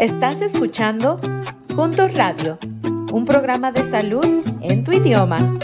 Estás 0.00 0.40
escuchando 0.40 1.20
Juntos 1.76 2.14
Radio, 2.14 2.58
un 3.12 3.26
programa 3.26 3.70
de 3.70 3.84
salud 3.84 4.24
en 4.62 4.82
tu 4.82 4.92
idioma. 4.92 5.58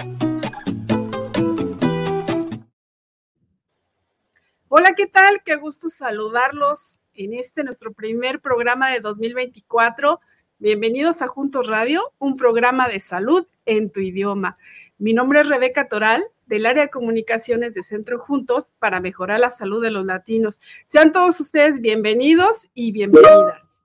Hola, 4.69 4.93
¿qué 4.95 5.07
tal? 5.07 5.43
Qué 5.43 5.57
gusto 5.57 5.89
saludarlos 5.89 7.01
en 7.15 7.33
este 7.33 7.65
nuestro 7.65 7.95
primer 7.95 8.43
programa 8.43 8.91
de 8.91 9.01
2024. 9.01 10.21
Bienvenidos 10.59 11.23
a 11.23 11.29
Juntos 11.29 11.67
Radio, 11.67 12.03
un 12.19 12.37
programa 12.37 12.91
de 12.91 13.01
salud 13.01 13.47
en 13.65 13.91
tu 13.91 14.01
idioma. 14.01 14.59
Mi 14.99 15.15
nombre 15.15 15.41
es 15.41 15.49
Rebeca 15.49 15.89
Toral, 15.89 16.23
del 16.45 16.67
área 16.67 16.83
de 16.83 16.91
comunicaciones 16.91 17.73
de 17.73 17.83
Centro 17.83 18.19
Juntos 18.19 18.75
para 18.81 19.01
mejorar 19.01 19.41
la 19.41 19.51
salud 19.51 19.83
de 19.83 19.93
los 19.93 20.05
latinos. 20.05 20.61
Sean 20.87 21.11
todos 21.15 21.41
ustedes 21.41 21.81
bienvenidos 21.81 22.69
y 22.75 22.93
bienvenidas. 22.93 23.76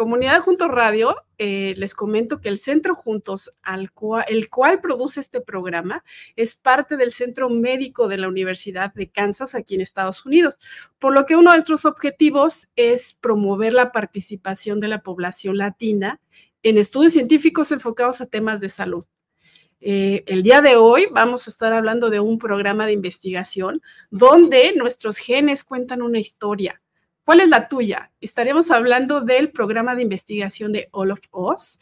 Comunidad 0.00 0.40
Juntos 0.40 0.68
Radio, 0.68 1.14
eh, 1.36 1.74
les 1.76 1.92
comento 1.92 2.40
que 2.40 2.48
el 2.48 2.58
Centro 2.58 2.94
Juntos, 2.94 3.50
al 3.60 3.92
cual, 3.92 4.24
el 4.28 4.48
cual 4.48 4.80
produce 4.80 5.20
este 5.20 5.42
programa, 5.42 6.04
es 6.36 6.56
parte 6.56 6.96
del 6.96 7.12
Centro 7.12 7.50
Médico 7.50 8.08
de 8.08 8.16
la 8.16 8.26
Universidad 8.26 8.94
de 8.94 9.10
Kansas, 9.10 9.54
aquí 9.54 9.74
en 9.74 9.82
Estados 9.82 10.24
Unidos, 10.24 10.58
por 10.98 11.12
lo 11.12 11.26
que 11.26 11.36
uno 11.36 11.50
de 11.50 11.58
nuestros 11.58 11.84
objetivos 11.84 12.70
es 12.76 13.12
promover 13.20 13.74
la 13.74 13.92
participación 13.92 14.80
de 14.80 14.88
la 14.88 15.02
población 15.02 15.58
latina 15.58 16.18
en 16.62 16.78
estudios 16.78 17.12
científicos 17.12 17.70
enfocados 17.70 18.22
a 18.22 18.26
temas 18.26 18.60
de 18.60 18.70
salud. 18.70 19.04
Eh, 19.82 20.24
el 20.28 20.42
día 20.42 20.62
de 20.62 20.76
hoy 20.76 21.08
vamos 21.12 21.46
a 21.46 21.50
estar 21.50 21.74
hablando 21.74 22.08
de 22.08 22.20
un 22.20 22.38
programa 22.38 22.86
de 22.86 22.92
investigación 22.92 23.82
donde 24.10 24.72
nuestros 24.76 25.18
genes 25.18 25.62
cuentan 25.62 26.00
una 26.00 26.20
historia 26.20 26.80
¿Cuál 27.30 27.42
es 27.42 27.48
la 27.48 27.68
tuya? 27.68 28.10
Estaremos 28.20 28.72
hablando 28.72 29.20
del 29.20 29.52
programa 29.52 29.94
de 29.94 30.02
investigación 30.02 30.72
de 30.72 30.88
All 30.90 31.12
of 31.12 31.20
Us 31.30 31.78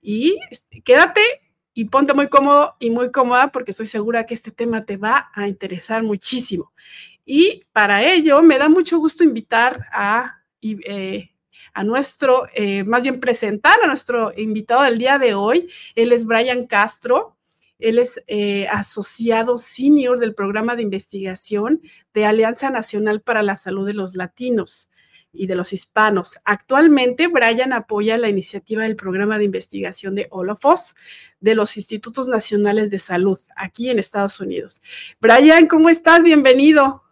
y 0.00 0.38
este, 0.48 0.80
quédate 0.80 1.20
y 1.74 1.86
ponte 1.86 2.14
muy 2.14 2.28
cómodo 2.28 2.76
y 2.78 2.90
muy 2.90 3.10
cómoda 3.10 3.50
porque 3.50 3.72
estoy 3.72 3.88
segura 3.88 4.26
que 4.26 4.34
este 4.34 4.52
tema 4.52 4.82
te 4.82 4.96
va 4.96 5.32
a 5.34 5.48
interesar 5.48 6.04
muchísimo. 6.04 6.72
Y 7.24 7.64
para 7.72 8.04
ello 8.12 8.42
me 8.42 8.58
da 8.60 8.68
mucho 8.68 8.98
gusto 8.98 9.24
invitar 9.24 9.88
a, 9.90 10.44
eh, 10.60 11.30
a 11.74 11.82
nuestro, 11.82 12.46
eh, 12.54 12.84
más 12.84 13.02
bien 13.02 13.18
presentar 13.18 13.82
a 13.82 13.88
nuestro 13.88 14.32
invitado 14.36 14.82
del 14.82 14.98
día 14.98 15.18
de 15.18 15.34
hoy. 15.34 15.68
Él 15.96 16.12
es 16.12 16.24
Brian 16.26 16.68
Castro. 16.68 17.36
Él 17.80 17.98
es 17.98 18.22
eh, 18.28 18.68
asociado 18.68 19.58
senior 19.58 20.20
del 20.20 20.36
programa 20.36 20.76
de 20.76 20.82
investigación 20.82 21.82
de 22.14 22.24
Alianza 22.24 22.70
Nacional 22.70 23.20
para 23.20 23.42
la 23.42 23.56
Salud 23.56 23.84
de 23.84 23.94
los 23.94 24.14
Latinos 24.14 24.90
y 25.32 25.46
de 25.46 25.54
los 25.54 25.72
hispanos. 25.72 26.38
Actualmente, 26.44 27.26
Brian 27.26 27.72
apoya 27.72 28.18
la 28.18 28.28
iniciativa 28.28 28.82
del 28.82 28.96
programa 28.96 29.38
de 29.38 29.44
investigación 29.44 30.14
de 30.14 30.28
All 30.30 30.50
of 30.50 30.64
Us 30.64 30.94
de 31.40 31.54
los 31.54 31.76
Institutos 31.76 32.28
Nacionales 32.28 32.90
de 32.90 32.98
Salud 32.98 33.38
aquí 33.56 33.90
en 33.90 33.98
Estados 33.98 34.40
Unidos. 34.40 34.82
Brian, 35.20 35.66
¿cómo 35.66 35.88
estás? 35.88 36.22
Bienvenido. 36.22 37.02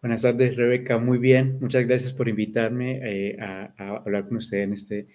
Buenas 0.00 0.22
tardes, 0.22 0.56
Rebeca. 0.56 0.98
Muy 0.98 1.18
bien. 1.18 1.58
Muchas 1.60 1.86
gracias 1.86 2.12
por 2.14 2.28
invitarme 2.28 3.00
eh, 3.02 3.36
a, 3.40 3.74
hablar 4.04 4.28
con 4.28 4.38
usted 4.38 4.58
en, 4.58 4.72
este, 4.72 5.08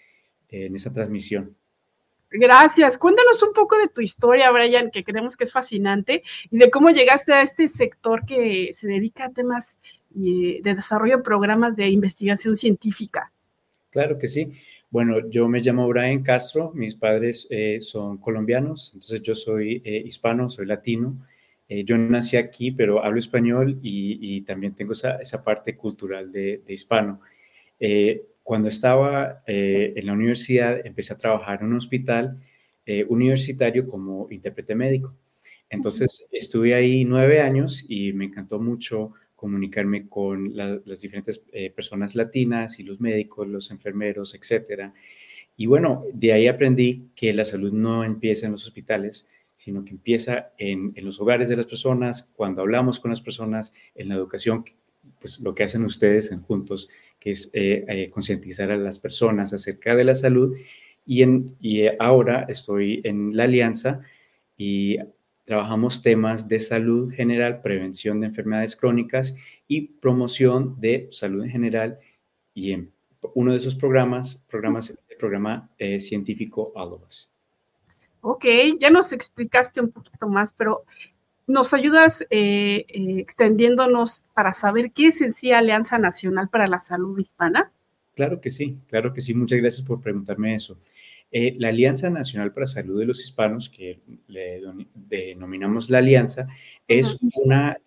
en 0.50 0.76
esta 0.76 0.94
transmisión. 0.94 1.56
Gracias. 2.32 2.98
Cuéntanos 2.98 3.42
un 3.44 3.54
poco 3.54 3.78
de 3.78 3.88
tu 3.88 4.02
historia, 4.02 4.52
Brian, 4.52 4.92
que 4.92 5.04
creemos 5.04 5.38
que 5.38 5.44
es 5.44 5.52
fascinante, 5.52 6.24
y 6.50 6.58
de 6.58 6.70
cómo 6.70 6.90
llegaste 6.90 7.34
a 7.34 7.42
este 7.42 7.68
sector 7.68 8.26
que 8.26 8.70
se 8.74 8.88
dedica 8.88 9.26
a 9.26 9.34
temas 9.34 9.80
de 10.10 10.62
desarrollo 10.64 11.18
de 11.18 11.24
programas 11.24 11.76
de 11.76 11.88
investigación 11.90 12.56
científica. 12.56 13.32
Claro 13.90 14.18
que 14.18 14.28
sí. 14.28 14.52
Bueno, 14.90 15.30
yo 15.30 15.48
me 15.48 15.60
llamo 15.60 15.88
Brian 15.88 16.24
Castro, 16.24 16.72
mis 16.74 16.96
padres 16.96 17.48
eh, 17.50 17.82
son 17.82 18.18
colombianos, 18.18 18.92
entonces 18.94 19.22
yo 19.22 19.36
soy 19.36 19.82
eh, 19.84 20.04
hispano, 20.06 20.50
soy 20.50 20.66
latino. 20.66 21.18
Eh, 21.68 21.84
yo 21.84 21.98
nací 21.98 22.38
aquí, 22.38 22.72
pero 22.72 23.04
hablo 23.04 23.20
español 23.20 23.80
y, 23.82 24.42
también 24.42 24.76
tengo 24.76 24.94
esa, 24.94 25.44
parte 25.44 25.76
cultural 25.76 26.32
de 26.32 26.62
hispano 26.68 27.20
cuando 28.46 28.70
estaba 28.70 29.42
eh, 29.48 29.94
en 29.96 30.06
la 30.06 30.14
universidad, 30.14 30.86
empecé 30.86 31.14
a 31.14 31.18
trabajar 31.18 31.62
en 31.62 31.66
un 31.70 31.78
hospital 31.78 32.40
eh, 32.86 33.04
universitario 33.10 33.88
como 33.88 34.28
intérprete 34.30 34.76
médico. 34.76 35.16
Entonces, 35.68 36.28
estuve 36.32 36.76
ahí 36.76 37.06
nueve 37.06 37.42
años 37.42 37.84
y 37.90 38.14
me 38.14 38.26
encantó 38.26 38.60
mucho 38.60 39.14
comunicarme 39.36 40.08
con 40.08 40.56
las 40.56 41.02
diferentes 41.02 41.44
eh, 41.54 41.72
personas 41.72 42.14
latinas 42.14 42.80
y 42.80 42.84
los 42.84 43.02
médicos, 43.02 43.48
los 43.48 43.72
enfermeros, 43.72 44.36
etcétera. 44.36 44.94
Y 45.58 45.66
bueno, 45.66 46.04
de 46.14 46.34
ahí 46.34 46.46
aprendí 46.46 47.10
que 47.16 47.34
la 47.34 47.46
salud 47.46 47.74
no 47.74 48.04
empieza 48.04 48.46
en 48.46 48.52
los 48.52 48.68
hospitales, 48.68 49.28
sino 49.58 49.84
que 49.84 49.90
empieza 49.90 50.52
en, 50.60 50.92
en, 50.94 51.04
los 51.04 51.20
hogares 51.20 51.50
de 51.50 51.58
las 51.58 51.66
personas, 51.66 52.32
cuando 52.36 52.62
hablamos 52.62 53.00
con 53.00 53.10
las 53.10 53.22
personas, 53.22 53.74
en 53.96 54.10
la 54.10 54.16
educación, 54.16 54.66
pues 55.20 55.40
lo 55.40 55.56
que 55.56 55.64
hacen 55.64 55.84
ustedes 55.84 56.32
en 56.32 56.42
Juntos 56.42 56.90
que 57.26 57.32
es 57.32 57.50
eh, 57.54 57.84
eh, 57.88 58.10
concientizar 58.12 58.70
a 58.70 58.78
las 58.78 59.00
personas 59.00 59.52
acerca 59.52 59.96
de 59.96 60.04
la 60.04 60.14
salud. 60.14 60.56
Y, 61.08 61.24
en, 61.24 61.56
y 61.60 61.88
ahora 61.98 62.46
estoy 62.48 63.02
en 63.04 63.36
la 63.36 63.46
alianza 63.46 64.02
y 64.56 64.98
trabajamos 65.44 66.04
temas 66.04 66.48
de 66.48 66.60
salud 66.60 67.12
general, 67.12 67.62
prevención 67.62 68.20
de 68.20 68.28
enfermedades 68.28 68.76
crónicas 68.76 69.36
y 69.68 69.88
promoción 70.00 70.80
de 70.80 71.08
salud 71.10 71.44
en 71.44 71.50
general. 71.50 72.00
Y 72.54 72.74
en 72.74 72.92
uno 73.34 73.54
de 73.54 73.58
esos 73.58 73.74
programas, 73.74 74.46
programas 74.48 74.92
el 74.92 75.18
programa 75.18 75.72
eh, 75.80 76.00
científico 76.00 76.74
ALOBAS. 76.76 77.32
Ok, 78.22 78.46
ya 78.80 78.92
nos 78.92 79.12
explicaste 79.12 79.82
un 79.82 79.90
poquito 79.90 80.28
más, 80.30 80.54
pero 80.54 80.86
¿Nos 81.48 81.76
ayudas 81.76 82.26
eh, 82.32 82.86
eh, 82.88 83.20
extendiéndonos 83.20 84.26
para 84.34 84.54
saber 84.54 84.92
qué 84.92 85.08
es 85.08 85.22
en 85.22 85.32
sí 85.32 85.52
Alianza 85.52 86.00
Nacional 86.00 86.50
para 86.50 86.68
la 86.68 86.80
Salud 86.80 87.20
Hispana? 87.20 87.72
Claro 88.16 88.42
que 88.42 88.50
sí, 88.50 88.80
claro 88.88 89.14
que 89.14 89.22
sí. 89.22 89.36
Muchas 89.36 89.60
gracias 89.60 89.86
por 89.86 90.02
preguntarme 90.02 90.56
eso. 90.56 90.80
Eh, 91.32 91.56
la 91.60 91.68
Alianza 91.68 92.10
Nacional 92.10 92.52
para 92.52 92.64
la 92.64 92.72
Salud 92.72 93.00
de 93.00 93.06
los 93.06 93.24
Hispanos, 93.24 93.70
que 93.70 94.00
le 94.28 94.60
denominamos 94.96 95.90
la 95.90 96.00
Alianza, 96.00 96.48
es 96.88 97.18
una 97.36 97.78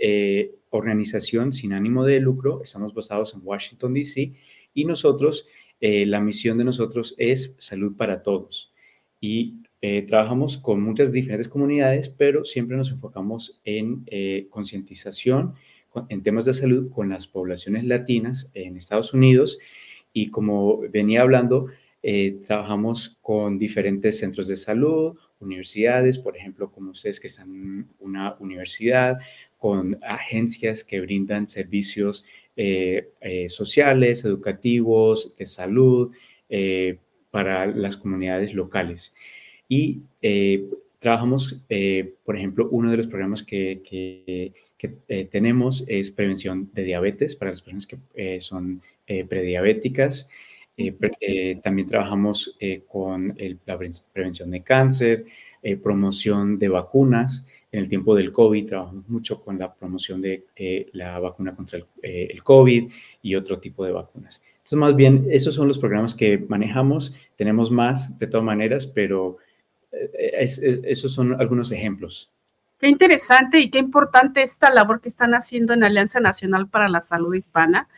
organización 0.71 1.53
sin 1.53 1.73
ánimo 1.73 2.05
de 2.05 2.21
lucro. 2.21 2.63
Estamos 2.63 2.95
basados 2.95 3.35
en 3.35 3.41
Washington, 3.43 3.95
D.C. 3.95 4.35
Y 4.75 4.85
nosotros, 4.85 5.49
la 5.81 6.21
misión 6.21 6.59
de 6.59 6.65
nosotros 6.65 7.15
es 7.19 7.55
salud 7.59 7.97
para 7.97 8.23
todos. 8.23 8.73
Y 9.21 9.63
eh, 9.81 10.03
trabajamos 10.03 10.59
con 10.59 10.83
muchas 10.83 11.13
diferentes 11.13 11.47
comunidades, 11.47 12.09
pero 12.09 12.43
siempre 12.43 12.77
nos 12.77 12.91
enfocamos 12.91 13.61
en 13.65 14.03
eh, 14.07 14.49
concientización 14.51 15.55
en 16.09 16.23
temas 16.23 16.45
de 16.47 16.53
salud 16.53 16.91
con 16.91 17.09
las 17.09 17.29
poblaciones 17.29 17.85
latinas 17.85 18.51
en 18.55 18.77
Estados 18.77 19.15
Unidos. 19.15 19.59
Y 20.13 20.31
como 20.31 20.81
venía 20.91 21.23
hablando, 21.23 21.67
eh, 22.03 22.39
trabajamos 22.47 23.19
con 23.23 23.59
diferentes 23.59 24.19
centros 24.19 24.49
de 24.49 24.57
salud, 24.57 25.17
universidades, 25.41 26.19
por 26.19 26.37
ejemplo, 26.37 26.71
como 26.73 26.91
ustedes 26.91 27.21
que 27.21 27.29
están 27.29 27.49
en 27.55 27.89
una 28.01 28.37
universidad, 28.41 29.19
con 29.59 29.99
agencias 30.03 30.83
que 30.85 31.01
brindan 31.01 31.47
servicios 31.47 32.25
sociales, 33.49 34.25
educativos, 34.25 35.33
de 35.37 35.47
salud 35.47 36.11
para 37.31 37.67
las 37.67 37.97
comunidades 37.97 38.53
locales. 38.53 39.15
Y 39.69 40.01
eh, 40.23 40.69
trabajamos, 40.99 41.63
eh, 41.69 42.15
por 42.25 42.37
ejemplo, 42.37 42.69
uno 42.71 42.91
de 42.91 42.97
los 42.97 43.07
programas 43.07 43.43
que, 43.43 43.83
que, 43.85 44.53
eh, 45.09 45.25
tenemos 45.27 45.85
es 45.89 46.11
prevención 46.11 46.71
de 46.73 46.85
diabetes 46.85 47.37
para 47.37 47.51
las 47.51 47.63
personas 47.63 47.87
que 47.87 48.41
son 48.41 48.81
prediabéticas. 49.07 50.29
también 51.63 51.89
trabajamos 51.89 52.57
con 52.87 53.37
la 53.67 53.79
prevención 54.13 54.51
de 54.51 54.63
cáncer, 54.63 55.27
promoción 55.83 56.59
de 56.59 56.69
vacunas. 56.69 57.45
En 57.73 57.81
el 57.81 57.89
tiempo 57.89 58.15
del 58.15 58.33
COVID 58.33 58.67
trabajamos 58.67 59.09
mucho 59.09 59.43
con 59.43 59.59
la 59.59 59.75
promoción 59.75 60.23
de 60.23 60.45
la 60.93 61.19
vacuna 61.19 61.57
contra 61.57 61.79
el, 61.79 61.85
el 62.03 62.43
COVID 62.45 62.89
y 63.23 63.35
otro 63.35 63.59
tipo 63.59 63.85
de 63.85 63.93
vacunas. 63.93 64.41
Entonces, 64.59 64.79
más 64.79 64.95
bien, 64.95 65.27
esos 65.31 65.55
son 65.55 65.67
los 65.67 65.79
programas 65.79 66.15
que 66.15 66.39
manejamos. 66.39 67.15
Tenemos 67.35 67.71
más 67.71 68.17
de 68.19 68.27
todas 68.29 68.45
maneras, 68.45 68.87
pero 68.87 69.39
esos 69.93 71.13
son 71.13 71.41
algunos 71.41 71.71
ejemplos. 71.73 72.31
Qué 72.79 72.87
interesante 72.89 73.59
y 73.59 73.71
qué 73.71 73.79
importante 73.79 74.43
esta 74.43 74.71
labor 74.71 75.01
que 75.01 75.09
están 75.09 75.35
haciendo 75.35 75.73
en 75.73 75.83
Alianza 75.83 76.21
Nacional 76.21 76.69
para 76.69 76.89
la 76.89 77.03
Salud 77.03 77.35
Hispana. 77.35 77.89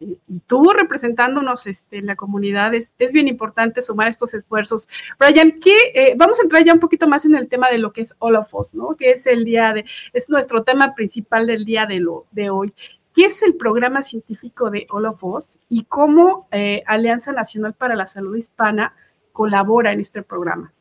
Y 0.00 0.40
tú 0.46 0.70
representándonos 0.70 1.66
este, 1.66 1.98
en 1.98 2.06
la 2.06 2.14
comunidad, 2.14 2.72
es, 2.72 2.94
bien 3.12 3.26
importante 3.26 3.82
sumar 3.82 4.06
estos 4.06 4.32
esfuerzos. 4.32 4.88
Brian, 5.18 5.58
¿qué, 5.60 5.74
eh, 5.92 6.14
vamos 6.16 6.38
a 6.38 6.44
entrar 6.44 6.64
ya 6.64 6.72
un 6.72 6.78
poquito 6.78 7.08
más 7.08 7.24
en 7.24 7.34
el 7.34 7.48
tema 7.48 7.68
de 7.68 7.78
lo 7.78 7.92
que 7.92 8.02
es 8.02 8.14
All 8.20 8.36
of 8.36 8.54
Us, 8.54 8.74
¿no? 8.74 8.94
Que 8.94 9.10
es 9.10 9.26
el 9.26 9.44
día 9.44 9.72
de, 9.72 9.84
es 10.12 10.30
nuestro 10.30 10.62
tema 10.62 10.94
principal 10.94 11.48
del 11.48 11.64
día 11.64 11.86
de, 11.86 11.98
lo, 11.98 12.26
de 12.30 12.48
hoy. 12.48 12.72
¿Qué 13.12 13.24
es 13.24 13.42
el 13.42 13.56
programa 13.56 14.04
científico 14.04 14.70
de 14.70 14.86
All 14.90 15.06
of 15.06 15.24
Us 15.24 15.58
y 15.68 15.82
cómo 15.82 16.46
eh, 16.52 16.84
Alianza 16.86 17.32
Nacional 17.32 17.74
para 17.74 17.96
la 17.96 18.06
Salud 18.06 18.36
Hispana 18.36 18.94
colabora 19.32 19.90
en 19.90 19.98
este 19.98 20.22
programa? 20.22 20.72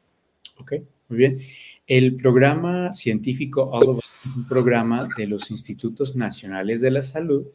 Ok, 0.59 0.74
muy 1.09 1.18
bien. 1.18 1.39
El 1.86 2.15
programa 2.15 2.92
científico 2.92 3.71
es 3.81 3.88
un 4.36 4.48
programa 4.48 5.07
de 5.18 5.27
los 5.27 5.51
Institutos 5.51 6.15
Nacionales 6.15 6.81
de 6.81 6.92
la 6.92 7.01
Salud 7.01 7.48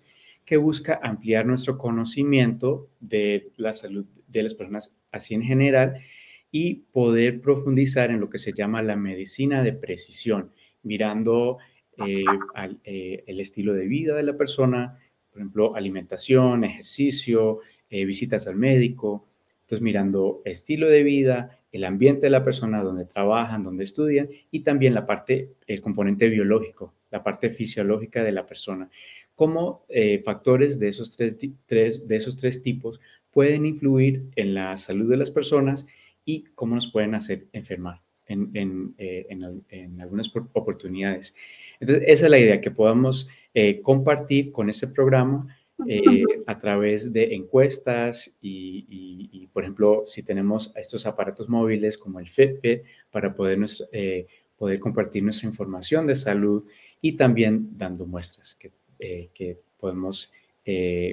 que 0.45 0.57
busca 0.57 1.01
ampliar 1.03 1.47
nuestro 1.47 1.79
conocimiento 1.79 2.89
de 3.01 3.51
la 3.57 3.73
salud 3.73 4.07
de 4.27 4.43
las 4.43 4.55
personas 4.55 4.93
así 5.11 5.35
en 5.35 5.43
general 5.43 6.01
y 6.51 6.75
poder 6.93 7.41
profundizar 7.41 8.11
en 8.11 8.21
lo 8.21 8.29
que 8.29 8.39
se 8.39 8.53
llama 8.53 8.83
la 8.83 8.97
medicina 8.97 9.63
de 9.63 9.73
precisión, 9.73 10.51
mirando 10.83 11.59
eh, 12.07 12.25
eh, 12.85 13.25
el 13.27 13.41
estilo 13.41 13.75
de 13.75 13.87
vida 13.87 14.15
de 14.15 14.23
la 14.23 14.37
persona, 14.37 14.99
por 15.31 15.41
ejemplo, 15.41 15.77
alimentación, 15.77 16.65
ejercicio, 16.65 17.61
eh, 17.89 18.05
visitas 18.05 18.47
al 18.47 18.57
médico. 18.57 19.29
Entonces, 19.63 19.83
mirando 19.83 20.43
estilo 20.45 20.89
de 20.89 21.03
vida, 21.03 21.62
el 21.73 21.85
ambiente 21.85 22.27
de 22.27 22.31
la 22.31 22.45
persona, 22.45 22.83
donde 22.83 23.07
trabajan, 23.07 23.65
donde 23.65 23.85
estudian, 23.85 24.29
y 24.51 24.61
también 24.61 24.95
la 24.95 25.07
parte, 25.07 25.55
el 25.67 25.81
componente 25.81 26.29
biológico, 26.29 26.95
la 27.11 27.25
parte 27.25 27.51
fisiológica 27.51 28.23
de 28.23 28.33
la 28.33 28.47
persona. 28.47 28.89
Cómo 29.35 29.87
factores 30.25 30.79
de 30.79 30.89
esos 30.89 31.17
tres, 31.17 31.39
de 31.39 32.17
esos 32.17 32.37
tres 32.37 32.63
tipos 32.63 33.01
pueden 33.31 33.67
influir 33.67 34.27
en 34.37 34.55
la 34.55 34.77
salud 34.77 35.11
de 35.11 35.17
las 35.17 35.31
personas 35.31 35.87
y 36.25 36.45
cómo 36.55 36.75
nos 36.75 36.89
pueden 36.93 37.15
hacer 37.15 37.47
enfermar 37.53 38.01
en, 38.27 38.95
eh, 38.99 39.27
algunas 40.01 40.31
oportunidades. 40.53 41.35
Entonces, 41.81 42.05
esa 42.07 42.27
es 42.27 42.31
la 42.31 42.39
idea, 42.39 42.61
que 42.61 42.71
podamos 42.71 43.29
eh, 43.55 43.81
compartir 43.83 44.53
con 44.53 44.71
ese 44.71 44.89
programa 44.89 45.57
eh, 45.89 46.25
a 46.47 46.59
través 46.59 47.13
de 47.13 47.35
encuestas 47.35 48.39
y, 48.41 49.49
por 49.53 49.65
ejemplo, 49.65 50.03
si 50.07 50.23
tenemos 50.23 50.73
estos 50.77 51.07
aparatos 51.07 51.49
móviles 51.49 51.99
como 51.99 52.21
el 52.21 52.29
Fitbit 52.29 52.83
para 53.11 53.35
poder, 53.35 53.59
poder 54.57 54.81
compartir 54.81 55.23
nuestra 55.23 55.49
información 55.49 56.07
de 56.07 56.17
salud 56.17 56.65
y 57.01 57.17
también 57.17 57.71
dando 57.77 58.07
muestras 58.07 58.55
que, 58.55 58.73
que 59.35 59.61
podemos 59.79 60.33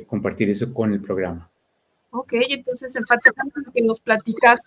compartir 0.08 0.50
eso 0.50 0.74
con 0.74 0.94
el 0.94 1.02
programa. 1.02 1.52
Ok, 2.12 2.34
entonces 2.50 2.96
en 2.96 3.04
parte 3.04 3.30
que 3.72 3.82
nos 3.84 4.00
platicas, 4.00 4.60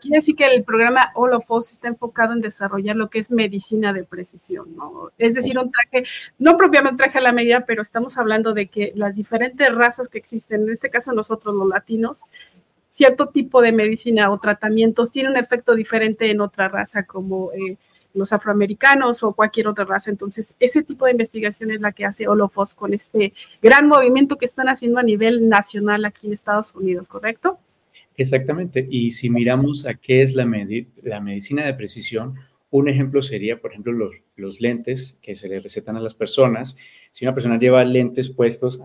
quiere 0.00 0.16
decir 0.18 0.34
que 0.34 0.46
el 0.46 0.64
programa 0.64 1.12
All 1.14 1.32
of 1.32 1.48
Us 1.48 1.70
está 1.70 1.86
enfocado 1.86 2.32
en 2.32 2.40
desarrollar 2.40 2.96
lo 2.96 3.08
que 3.08 3.20
es 3.20 3.30
medicina 3.30 3.92
de 3.92 4.02
precisión, 4.02 4.74
¿no? 4.74 5.12
Es 5.16 5.34
decir, 5.34 5.56
un 5.60 5.70
traje, 5.70 6.04
no 6.38 6.56
propiamente 6.56 7.04
traje 7.04 7.18
a 7.18 7.22
la 7.22 7.32
medida, 7.32 7.64
pero 7.64 7.82
estamos 7.82 8.18
hablando 8.18 8.52
de 8.52 8.66
que 8.66 8.92
las 8.96 9.14
diferentes 9.14 9.72
razas 9.72 10.08
que 10.08 10.18
existen, 10.18 10.62
en 10.62 10.70
este 10.70 10.90
caso 10.90 11.12
nosotros 11.12 11.54
los 11.54 11.68
latinos, 11.68 12.22
cierto 12.90 13.28
tipo 13.28 13.62
de 13.62 13.70
medicina 13.70 14.30
o 14.32 14.40
tratamientos 14.40 15.12
tiene 15.12 15.30
un 15.30 15.36
efecto 15.36 15.76
diferente 15.76 16.30
en 16.32 16.40
otra 16.40 16.68
raza, 16.68 17.04
como 17.04 17.52
eh, 17.52 17.76
los 18.18 18.32
afroamericanos 18.32 19.22
o 19.22 19.32
cualquier 19.32 19.68
otra 19.68 19.84
raza. 19.84 20.10
Entonces, 20.10 20.54
ese 20.60 20.82
tipo 20.82 21.06
de 21.06 21.12
investigación 21.12 21.70
es 21.70 21.80
la 21.80 21.92
que 21.92 22.04
hace 22.04 22.28
Olofos 22.28 22.74
con 22.74 22.92
este 22.92 23.32
gran 23.62 23.88
movimiento 23.88 24.36
que 24.36 24.46
están 24.46 24.68
haciendo 24.68 24.98
a 24.98 25.02
nivel 25.02 25.48
nacional 25.48 26.04
aquí 26.04 26.26
en 26.26 26.32
Estados 26.32 26.74
Unidos, 26.74 27.08
¿correcto? 27.08 27.58
Exactamente. 28.16 28.86
Y 28.90 29.12
si 29.12 29.30
miramos 29.30 29.86
a 29.86 29.94
qué 29.94 30.22
es 30.22 30.34
la, 30.34 30.44
la 31.02 31.20
medicina 31.20 31.64
de 31.64 31.74
precisión, 31.74 32.34
un 32.70 32.88
ejemplo 32.88 33.22
sería, 33.22 33.60
por 33.60 33.70
ejemplo, 33.70 33.92
los, 33.92 34.24
los, 34.36 34.60
lentes 34.60 35.18
que 35.22 35.34
se 35.34 35.48
le 35.48 35.60
recetan 35.60 35.96
a 35.96 36.00
las 36.00 36.14
personas. 36.14 36.76
Si 37.12 37.24
una 37.24 37.32
persona 37.32 37.58
lleva 37.58 37.84
lentes 37.84 38.28
puestos, 38.28 38.80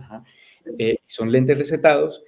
eh, 0.78 0.98
son 1.06 1.32
lentes 1.32 1.58
recetados, 1.58 2.24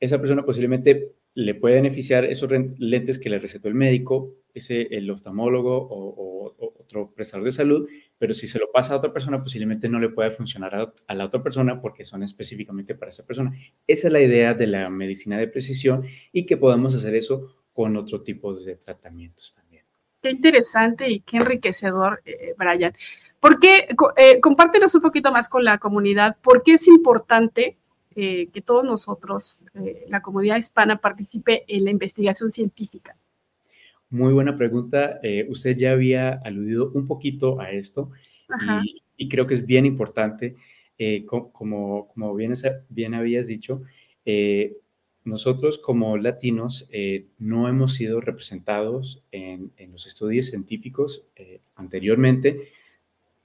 esa 0.00 0.18
persona 0.18 0.44
posiblemente 0.44 1.12
le 1.34 1.54
puede 1.54 1.76
beneficiar 1.76 2.24
esos 2.24 2.48
lentes 2.78 3.18
que 3.18 3.28
le 3.28 3.38
recetó 3.38 3.68
el 3.68 3.74
médico, 3.74 4.34
ese, 4.54 4.82
el 4.92 5.10
oftalmólogo 5.10 5.88
o, 5.90 6.34
otro 6.78 7.12
prestador 7.12 7.46
de 7.46 7.52
salud, 7.52 7.88
pero 8.18 8.34
si 8.34 8.46
se 8.46 8.58
lo 8.58 8.70
pasa 8.70 8.92
a 8.92 8.98
otra 8.98 9.12
persona, 9.12 9.42
posiblemente 9.42 9.88
no 9.88 9.98
le 9.98 10.10
puede 10.10 10.30
funcionar 10.30 10.94
a, 11.06 11.14
la 11.14 11.24
otra 11.24 11.42
persona 11.42 11.80
porque 11.80 12.04
son 12.04 12.22
específicamente 12.22 12.94
para 12.94 13.10
esa 13.10 13.26
persona. 13.26 13.52
Esa 13.86 14.06
es 14.08 14.12
la 14.12 14.20
idea 14.20 14.54
de 14.54 14.66
la 14.66 14.90
medicina 14.90 15.38
de 15.38 15.48
precisión 15.48 16.04
y 16.30 16.46
que 16.46 16.56
podamos 16.56 16.94
hacer 16.94 17.14
eso 17.16 17.48
con 17.72 17.96
otro 17.96 18.22
tipo 18.22 18.54
de 18.54 18.76
tratamientos 18.76 19.54
también. 19.54 19.84
Qué 20.22 20.30
interesante 20.30 21.10
y 21.10 21.20
qué 21.20 21.38
enriquecedor, 21.38 22.22
eh, 22.24 22.54
Brian. 22.56 22.94
¿Por 23.40 23.58
qué? 23.58 23.88
Eh, 24.16 24.40
compártenos 24.40 24.94
un 24.94 25.00
poquito 25.00 25.32
más 25.32 25.48
con 25.48 25.64
la 25.64 25.78
comunidad. 25.78 26.36
¿Por 26.40 26.62
qué 26.62 26.74
es 26.74 26.86
importante 26.86 27.78
eh, 28.16 28.48
que 28.52 28.62
todos 28.62 28.84
nosotros, 28.84 29.62
eh, 29.74 30.04
la 30.08 30.22
comunidad 30.22 30.56
hispana, 30.56 31.00
participe 31.00 31.64
en 31.68 31.84
la 31.84 31.90
investigación 31.90 32.50
científica? 32.50 33.16
Muy 34.10 34.32
buena 34.32 34.56
pregunta. 34.56 35.18
Eh, 35.22 35.46
usted 35.48 35.76
ya 35.76 35.92
había 35.92 36.40
aludido 36.44 36.90
un 36.92 37.06
poquito 37.06 37.60
a 37.60 37.70
esto 37.70 38.10
y, 39.16 39.28
creo 39.28 39.46
que 39.46 39.54
es 39.54 39.66
bien 39.66 39.86
importante. 39.86 40.56
como, 41.26 42.06
como 42.06 42.34
bien, 42.34 42.52
bien 42.88 43.14
habías 43.14 43.48
dicho, 43.48 43.82
nosotros 45.24 45.78
como 45.78 46.16
latinos 46.16 46.88
no 47.38 47.68
hemos 47.68 47.94
sido 47.94 48.20
representados 48.20 49.24
en, 49.32 49.72
en 49.76 49.90
los 49.90 50.06
estudios 50.06 50.46
científicos 50.46 51.26
anteriormente 51.74 52.68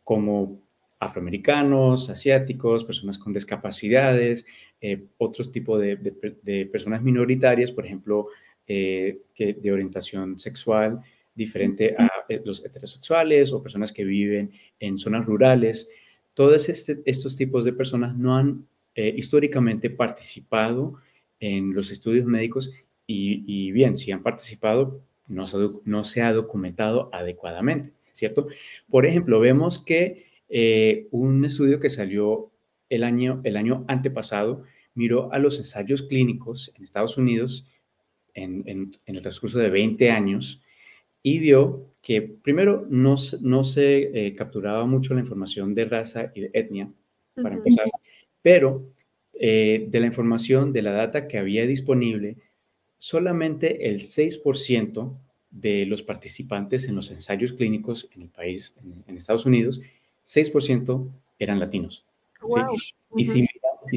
como 0.10 0.62
afroamericanos, 1.00 2.10
asiáticos, 2.10 2.84
personas 2.84 3.18
con 3.18 3.31
discapacidades, 3.34 4.46
eh, 4.81 5.06
otros 5.18 5.51
tipos 5.51 5.80
de, 5.80 6.69
personas 6.72 7.01
minoritarias, 7.01 7.72
por 7.72 7.86
ejemplo, 7.86 8.28
eh, 8.68 9.22
que 9.34 9.54
de 9.54 9.72
orientación 9.72 10.38
sexual 10.38 11.00
diferente 11.34 11.96
a 11.98 12.10
eh, 12.28 12.42
los 12.44 12.63
heterosexuales 12.63 13.54
o 13.54 13.63
personas 13.63 13.94
que 13.94 14.04
viven 14.04 14.51
en 14.80 14.98
zonas 14.98 15.25
rurales. 15.25 15.90
Todos 16.34 16.68
este, 16.68 17.02
estos 17.06 17.36
tipos 17.36 17.66
de 17.66 17.74
personas 17.74 18.16
no 18.16 18.36
han 18.36 18.68
históricamente 18.95 19.90
participado 19.90 20.95
en 21.40 21.73
los 21.73 21.90
estudios 21.90 22.26
médicos 22.26 22.73
y, 23.07 23.71
bien, 23.71 23.95
si 23.95 24.12
han 24.12 24.21
participado, 24.21 25.02
no 25.26 25.45
no 25.85 26.04
se 26.04 26.21
ha 26.21 26.33
documentado 26.33 27.09
adecuadamente, 27.14 27.94
¿cierto? 28.12 28.47
Por 28.90 29.06
ejemplo, 29.06 29.40
vemos 29.40 29.80
que 29.80 30.29
eh, 30.49 31.07
un 31.11 31.45
estudio 31.45 31.79
que 31.79 31.89
salió 31.89 32.51
el 32.89 33.03
año, 33.03 33.41
el 33.44 33.56
año 33.56 33.85
antepasado 33.87 34.63
miró 34.95 35.31
a 35.31 35.39
los 35.39 35.57
ensayos 35.57 36.01
clínicos 36.01 36.71
en 36.75 36.83
Estados 36.83 37.18
Unidos 37.18 37.68
en, 38.33 38.91
el 39.06 39.21
transcurso 39.21 39.59
de 39.59 39.69
20 39.69 40.11
años 40.11 40.61
y 41.21 41.39
vio 41.39 41.94
que 42.01 42.21
primero 42.21 42.87
no, 42.89 43.15
no 43.41 43.63
se 43.63 44.27
eh, 44.27 44.35
capturaba 44.35 44.85
mucho 44.85 45.13
la 45.13 45.19
información 45.19 45.75
de 45.75 45.85
raza 45.85 46.31
y 46.33 46.41
de 46.41 46.51
etnia, 46.53 46.91
para 47.35 47.56
empezar, 47.56 47.85
pero 48.41 48.89
eh, 49.33 49.87
de 49.89 49.99
la 49.99 50.07
información, 50.07 50.73
de 50.73 50.81
la 50.81 50.91
data 50.91 51.27
que 51.27 51.37
había 51.37 51.65
disponible, 51.65 52.37
solamente 52.97 53.89
el 53.89 54.01
6% 54.01 55.18
de 55.51 55.85
los 55.85 56.03
participantes 56.03 56.85
en 56.87 56.95
los 56.95 57.11
ensayos 57.11 57.53
clínicos 57.53 58.09
en 58.13 58.23
el 58.23 58.29
país, 58.29 58.75
en 59.07 59.18
Estados 59.18 59.45
Unidos, 59.45 59.81
6% 60.30 61.09
eran 61.40 61.59
latinos. 61.59 62.06
y, 63.16 63.26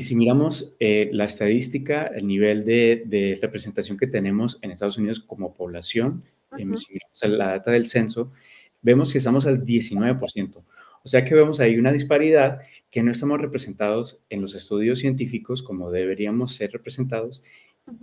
si, 0.01 0.15
miramos 0.17 0.73
eh, 0.81 1.11
la 1.13 1.25
estadística, 1.25 2.07
el 2.07 2.27
nivel 2.27 2.65
de, 2.65 3.39
representación 3.43 3.99
que 3.99 4.07
tenemos 4.07 4.59
en 4.63 4.71
Estados 4.71 4.99
Unidos 4.99 5.21
como 5.21 5.53
población, 5.53 6.25
si 6.57 6.65
miramos 6.65 7.39
la 7.39 7.47
data 7.49 7.71
del 7.71 7.87
censo, 7.87 8.33
vemos 8.81 9.13
que 9.13 9.19
estamos 9.19 9.47
al 9.47 9.65
19%. 9.65 10.63
O 11.05 11.09
sea 11.09 11.25
que 11.25 11.35
vemos 11.35 11.61
ahí 11.61 11.77
una 11.77 11.93
disparidad 11.93 12.61
que 12.91 13.03
no 13.03 13.11
estamos 13.11 13.41
representados 13.41 14.19
en 14.31 14.41
los 14.41 14.55
estudios 14.55 15.01
científicos 15.01 15.63
como 15.63 15.91
deberíamos 15.91 16.55
ser 16.55 16.71
representados. 16.73 17.43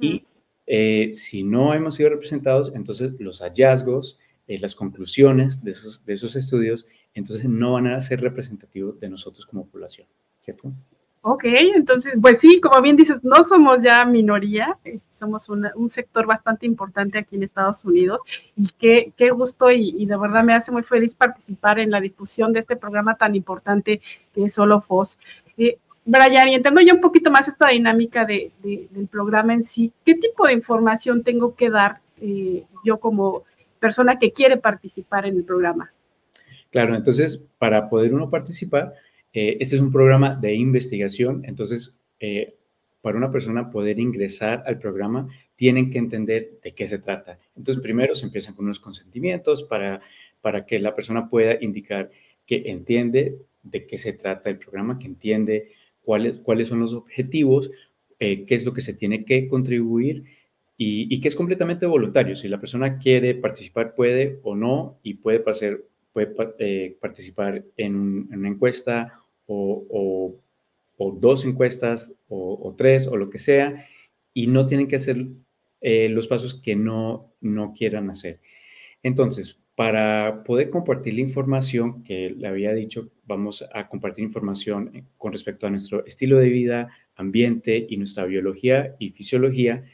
Y 0.01 0.25
eh, 0.67 1.11
si 1.13 1.43
no 1.43 1.73
hemos 1.73 1.95
sido 1.95 2.09
representados, 2.09 2.73
entonces 2.75 3.13
los 3.19 3.41
hallazgos, 3.41 4.19
eh, 4.49 4.57
las 4.59 4.73
conclusiones 4.73 5.63
de 5.63 5.69
esos, 5.69 6.03
de 6.03 6.13
esos 6.13 6.35
estudios, 6.35 6.87
entonces 7.13 7.47
no 7.47 7.73
van 7.73 7.85
a 7.85 8.01
ser 8.01 8.19
representativos 8.19 8.99
de 8.99 9.07
nosotros 9.07 9.45
como 9.45 9.67
población, 9.67 10.07
¿cierto? 10.39 10.73
Ok, 11.21 11.43
entonces, 11.75 12.13
pues 12.19 12.39
sí, 12.39 12.59
como 12.59 12.81
bien 12.81 12.95
dices, 12.95 13.23
no 13.23 13.43
somos 13.43 13.83
ya 13.83 14.03
minoría, 14.05 14.79
somos 15.11 15.49
un 15.49 15.87
sector 15.87 16.25
bastante 16.25 16.65
importante 16.65 17.19
aquí 17.19 17.35
en 17.35 17.43
Estados 17.43 17.85
Unidos 17.85 18.23
y 18.55 18.69
qué, 18.79 19.13
qué 19.15 19.29
gusto 19.29 19.69
y, 19.69 20.03
de 20.03 20.17
verdad 20.17 20.43
me 20.43 20.55
hace 20.55 20.71
muy 20.71 20.81
feliz 20.81 21.13
participar 21.13 21.77
en 21.77 21.91
la 21.91 22.01
difusión 22.01 22.51
de 22.51 22.59
este 22.59 22.75
programa 22.75 23.17
tan 23.17 23.35
importante 23.35 24.01
que 24.33 24.45
es 24.45 24.53
Solo 24.55 24.81
FOS. 24.81 25.19
Eh, 25.57 25.77
Brian, 26.05 26.47
y 26.47 26.55
entrando 26.55 26.81
ya 26.81 26.95
un 26.95 27.01
poquito 27.01 27.29
más 27.29 27.47
esta 27.47 27.67
dinámica 27.67 28.25
de, 28.25 28.51
del 28.63 29.07
programa 29.07 29.53
en 29.53 29.61
sí, 29.61 29.93
¿qué 30.03 30.15
tipo 30.15 30.47
de 30.47 30.53
información 30.53 31.21
tengo 31.21 31.53
que 31.53 31.69
dar 31.69 32.01
eh, 32.19 32.65
yo 32.83 32.99
como 32.99 33.43
persona 33.79 34.19
que 34.19 34.31
quiere 34.31 34.57
participar 34.57 35.25
en 35.25 35.37
el 35.37 35.43
programa. 35.43 35.91
Claro, 36.69 36.95
entonces 36.95 37.47
para 37.57 37.89
poder 37.89 38.13
uno 38.13 38.29
participar, 38.29 38.93
este 39.31 39.75
es 39.75 39.81
un 39.81 39.91
programa 39.91 40.35
de 40.35 40.53
investigación, 40.53 41.43
entonces 41.45 41.97
para 43.01 43.17
una 43.17 43.31
persona 43.31 43.71
poder 43.71 43.99
ingresar 43.99 44.63
al 44.65 44.77
programa, 44.77 45.29
tienen 45.55 45.89
que 45.89 45.97
entender 45.97 46.59
de 46.61 46.73
qué 46.73 46.87
se 46.87 46.99
trata. 46.99 47.39
Entonces, 47.55 47.81
primero 47.81 48.15
se 48.15 48.25
empiezan 48.25 48.55
con 48.55 48.65
unos 48.65 48.79
consentimientos 48.79 49.63
para, 49.63 50.01
para 50.41 50.65
que 50.65 50.79
la 50.79 50.95
persona 50.95 51.29
pueda 51.29 51.57
indicar 51.61 52.11
que 52.45 52.63
entiende 52.65 53.37
de 53.63 53.85
qué 53.85 53.97
se 53.97 54.13
trata 54.13 54.49
el 54.49 54.57
programa, 54.57 54.99
que 54.99 55.07
entiende 55.07 55.71
cuáles, 56.01 56.39
cuáles 56.39 56.67
son 56.67 56.79
los 56.79 56.93
objetivos, 56.93 57.71
eh, 58.19 58.45
qué 58.45 58.55
es 58.55 58.65
lo 58.65 58.73
que 58.73 58.81
se 58.81 58.93
tiene 58.93 59.23
que 59.23 59.47
contribuir 59.47 60.25
y, 60.81 61.19
que 61.19 61.27
es 61.27 61.35
completamente 61.35 61.85
voluntario. 61.85 62.35
Si 62.35 62.47
la 62.47 62.59
persona 62.59 62.97
quiere 62.97 63.35
participar, 63.35 63.93
puede 63.93 64.39
o 64.43 64.55
no, 64.55 64.97
y 65.03 65.15
puede, 65.15 65.41
pasar, 65.41 65.77
puede 66.13 66.33
eh, 66.57 66.97
participar 66.99 67.63
en, 67.77 68.29
una 68.31 68.47
encuesta 68.47 69.21
o 69.45 70.39
o 70.99 71.11
dos 71.11 71.45
encuestas 71.45 72.11
o, 72.27 72.75
tres 72.77 73.07
o 73.07 73.15
lo 73.15 73.29
que 73.29 73.39
sea 73.39 73.85
y 74.33 74.47
no 74.47 74.65
tienen 74.65 74.87
que 74.87 74.97
hacer 74.97 75.27
eh, 75.81 76.09
los 76.09 76.27
pasos 76.27 76.53
que 76.53 76.75
no, 76.75 77.33
no 77.39 77.73
quieran 77.73 78.09
hacer. 78.09 78.41
Entonces, 79.01 79.57
para 79.75 80.43
poder 80.43 80.69
compartir 80.69 81.13
la 81.13 81.21
información 81.21 82.03
que 82.03 82.31
le 82.31 82.47
había 82.49 82.73
dicho, 82.73 83.09
vamos 83.25 83.65
a 83.73 83.87
compartir 83.87 84.25
información 84.25 84.91
eh, 84.93 85.03
con 85.17 85.31
respecto 85.31 85.67
a 85.67 85.69
nuestro 85.69 86.05
estilo 86.05 86.37
de 86.37 86.49
vida, 86.49 86.89
ambiente 87.15 87.87
y 87.89 87.95
nuestra 87.95 88.25
biología 88.25 88.97
y 88.99 89.11
fisiología. 89.11 89.85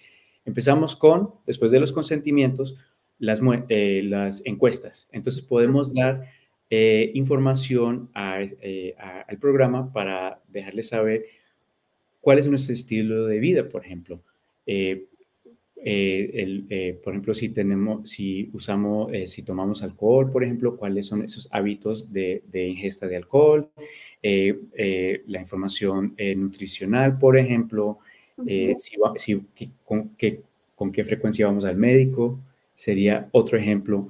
Empezamos 0.46 0.96
con, 0.96 1.32
después 1.46 1.72
de 1.72 1.80
los 1.80 1.92
consentimientos, 1.92 2.78
las, 3.20 3.42
eh, 3.70 4.02
las 4.04 4.42
encuestas. 4.46 5.08
Entonces 5.12 5.44
podemos 5.44 5.94
dar 5.94 6.28
eh, 6.70 7.12
información 7.14 8.10
eh, 8.16 8.96
al 8.98 9.38
programa 9.38 9.94
para 9.94 10.42
dejarles 10.48 10.88
saber 10.88 11.26
cuál 12.22 12.40
es 12.40 12.48
nuestro 12.48 12.74
estilo 12.74 13.28
de 13.28 13.40
vida, 13.40 13.70
por 13.70 13.86
ejemplo. 13.86 14.24
Eh, 14.66 15.06
por 17.04 17.14
ejemplo, 17.14 17.36
si 17.36 17.50
tenemos, 17.50 18.10
si 18.10 18.50
usamos, 18.52 19.12
si 19.28 19.44
tomamos 19.44 19.84
alcohol, 19.84 20.32
por 20.32 20.44
ejemplo, 20.44 20.76
cuáles 20.76 21.06
son 21.06 21.24
esos 21.24 21.48
hábitos 21.52 22.12
de, 22.12 22.42
ingesta 22.52 23.08
de 23.08 23.18
alcohol, 23.18 23.70
la 24.24 25.40
información 25.40 26.16
nutricional, 26.36 27.20
por 27.20 27.38
ejemplo, 27.38 28.00
si, 29.18 29.42
con, 29.84 30.16
con 30.76 30.92
qué 30.92 31.04
frecuencia 31.04 31.48
vamos 31.48 31.66
al 31.66 31.78
médico, 31.78 32.40
sería 32.76 33.30
otro 33.32 33.58
ejemplo. 33.58 34.10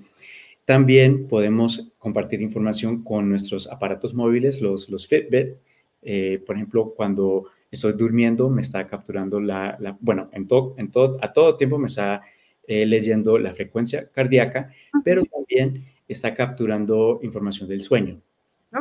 También 0.65 1.27
podemos 1.27 1.91
compartir 2.00 2.41
información 2.41 3.03
con 3.03 3.29
nuestros 3.29 3.67
aparatos 3.72 4.13
móviles, 4.15 4.62
los, 4.62 4.89
los 4.89 5.08
Fitbit. 5.08 5.55
Eh, 6.01 6.41
por 6.46 6.55
ejemplo, 6.55 6.94
cuando 6.96 7.46
estoy 7.70 7.94
durmiendo, 7.94 8.50
me 8.50 8.62
está 8.62 8.88
capturando 8.88 9.39
la, 9.39 9.77
bueno, 10.00 10.29
en, 10.34 10.48
todo 10.48 10.74
en 10.77 10.89
todo, 10.89 11.17
a 11.22 11.32
todo 11.32 11.55
tiempo 11.55 11.77
me 11.77 11.88
está 11.88 12.22
eh, 12.67 12.86
leyendo 12.86 13.38
la 13.38 13.53
frecuencia 13.53 14.10
cardíaca, 14.10 14.72
pero 15.03 15.24
también 15.25 15.86
está 16.08 16.34
capturando 16.34 17.20
información 17.22 17.70
del 17.70 17.82
sueño. 17.82 18.20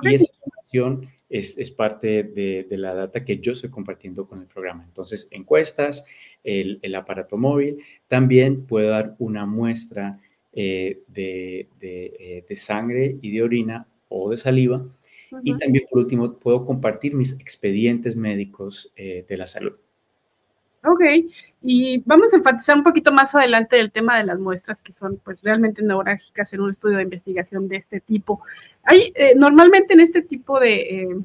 Y 0.03 0.15
esa 0.15 0.27
información 0.33 1.09
es, 1.35 1.59
es 1.59 1.73
parte 1.73 2.23
de, 2.23 2.65
de, 2.69 2.79
la 2.79 2.95
data 2.95 3.25
que 3.25 3.39
yo 3.39 3.53
estoy 3.53 3.69
compartiendo 3.69 4.29
con 4.29 4.41
el 4.41 4.47
programa. 4.47 4.85
Entonces, 4.85 5.27
encuestas, 5.33 6.05
el, 6.45 6.79
el 6.83 6.95
aparato 6.95 7.37
móvil, 7.37 7.83
también 8.07 8.67
puedo 8.67 8.91
dar 8.91 9.17
una 9.19 9.45
muestra 9.45 10.21
eh, 10.53 11.03
eh, 11.17 11.67
de, 12.49 12.57
sangre 12.57 13.17
y 13.21 13.33
de 13.33 13.43
orina 13.43 13.89
o 14.09 14.31
de 14.31 14.37
saliva. 14.37 14.87
Y 15.43 15.59
también, 15.59 15.85
por 15.91 15.99
último, 15.99 16.39
puedo 16.39 16.65
compartir 16.65 17.15
mis 17.15 17.33
expedientes 17.41 18.15
médicos 18.15 18.93
eh, 18.95 19.25
de 19.29 19.37
la 19.37 19.49
salud. 19.49 19.77
Ok, 20.85 21.03
y 21.63 22.03
vamos 22.05 22.35
a 22.35 22.37
enfatizar 22.37 22.77
un 22.77 22.85
poquito 22.85 23.11
más 23.11 23.35
adelante 23.35 23.81
el 23.81 23.91
tema 23.91 24.19
de 24.19 24.25
las 24.25 24.39
muestras 24.39 24.83
que 24.83 24.93
son 24.93 25.19
pues 25.25 25.43
realmente 25.43 25.83
neurálgicas 25.83 26.53
en 26.53 26.61
un 26.61 26.71
estudio 26.71 26.99
de 26.99 27.05
investigación 27.05 27.69
de 27.69 27.77
este 27.77 28.01
tipo. 28.01 28.43
Hay, 28.83 29.15
normalmente 29.35 29.95
en 29.95 30.01
este 30.01 30.21
tipo 30.21 30.61
de, 30.61 31.23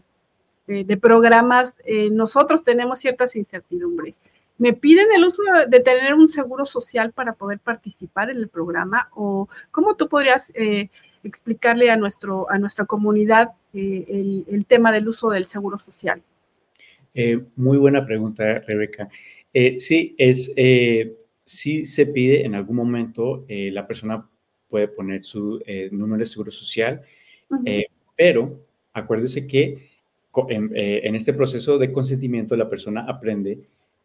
de 0.65 0.97
programas 0.97 1.75
nosotros 2.11 2.63
tenemos 2.63 2.99
ciertas 2.99 3.35
incertidumbres 3.35 4.19
me 4.59 4.73
piden 4.73 5.07
el 5.15 5.23
uso 5.23 5.41
de 5.67 5.79
tener 5.79 6.13
un 6.13 6.27
seguro 6.27 6.65
social 6.65 7.11
para 7.13 7.33
poder 7.33 7.59
participar 7.59 8.29
en 8.29 8.37
el 8.37 8.49
programa 8.49 9.09
o 9.15 9.47
cómo 9.71 9.95
tú 9.95 10.07
podrías 10.09 10.51
eh, 10.53 10.89
explicarle 11.23 11.89
a, 11.89 11.95
nuestro, 11.95 12.51
a 12.51 12.59
nuestra 12.59 12.85
comunidad 12.85 13.51
eh, 13.73 14.43
el, 14.47 14.65
tema 14.65 14.91
del 14.91 15.07
uso 15.07 15.29
del 15.29 15.45
seguro 15.45 15.79
social. 15.79 16.21
Eh, 17.13 17.41
muy 17.55 17.77
buena 17.77 18.05
pregunta, 18.05 18.59
Rebeca. 18.59 19.09
Sí, 19.53 20.15
es, 20.17 20.53
sí 21.45 21.85
se 21.85 22.05
pide 22.07 22.45
en 22.45 22.55
algún 22.55 22.75
momento, 22.75 23.45
la 23.47 23.87
persona 23.87 24.29
puede 24.67 24.87
poner 24.87 25.23
su 25.23 25.61
número 25.91 26.19
de 26.19 26.25
seguro 26.25 26.51
social, 26.51 27.01
pero 28.15 28.65
acuérdese 28.93 29.47
que 29.47 29.89
en, 30.49 30.71
en 30.75 31.15
este 31.15 31.33
proceso 31.33 31.77
de 31.77 31.91
consentimiento 31.91 32.55
la 32.55 32.69
persona 32.69 33.05
aprende 33.07 33.59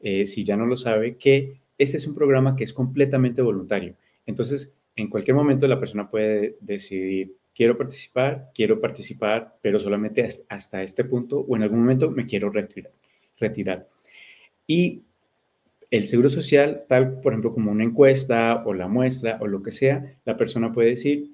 eh, 0.07 0.27
si 0.27 0.45
ya 0.45 0.55
no 0.55 0.67
lo 0.67 0.77
sabe, 0.77 1.17
que 1.17 1.61
este 1.79 1.97
es 1.97 2.07
un 2.07 2.15
programa 2.15 2.57
que 2.57 2.65
es 2.65 2.75
completamente 2.75 3.41
voluntario. 3.41 3.95
Entonces, 4.27 4.77
en 4.97 5.09
cualquier 5.09 5.35
momento 5.35 5.67
la 5.67 5.81
persona 5.81 6.11
puede 6.11 6.59
decidir, 6.61 7.35
quiero 7.55 7.79
participar, 7.79 8.51
quiero 8.55 8.79
participar, 8.83 9.57
pero 9.63 9.81
solamente 9.81 10.29
hasta 10.51 10.83
este 10.83 11.05
punto 11.05 11.41
o 11.41 11.57
en 11.57 11.63
algún 11.63 11.81
momento 11.81 12.11
me 12.11 12.27
quiero 12.27 12.51
retirar. 12.51 12.93
retirar. 13.39 13.89
Y 14.67 15.05
el 15.97 16.07
seguro 16.07 16.29
social, 16.29 16.85
tal 16.89 17.21
por 17.21 17.33
ejemplo 17.33 17.53
como 17.53 17.71
una 17.71 17.85
encuesta 17.85 18.63
o 18.67 18.75
la 18.75 18.89
muestra 18.89 19.39
o 19.41 19.47
lo 19.47 19.63
que 19.63 19.73
sea, 19.73 20.17
la 20.25 20.37
persona 20.37 20.73
puede 20.73 20.91
decir, 20.91 21.31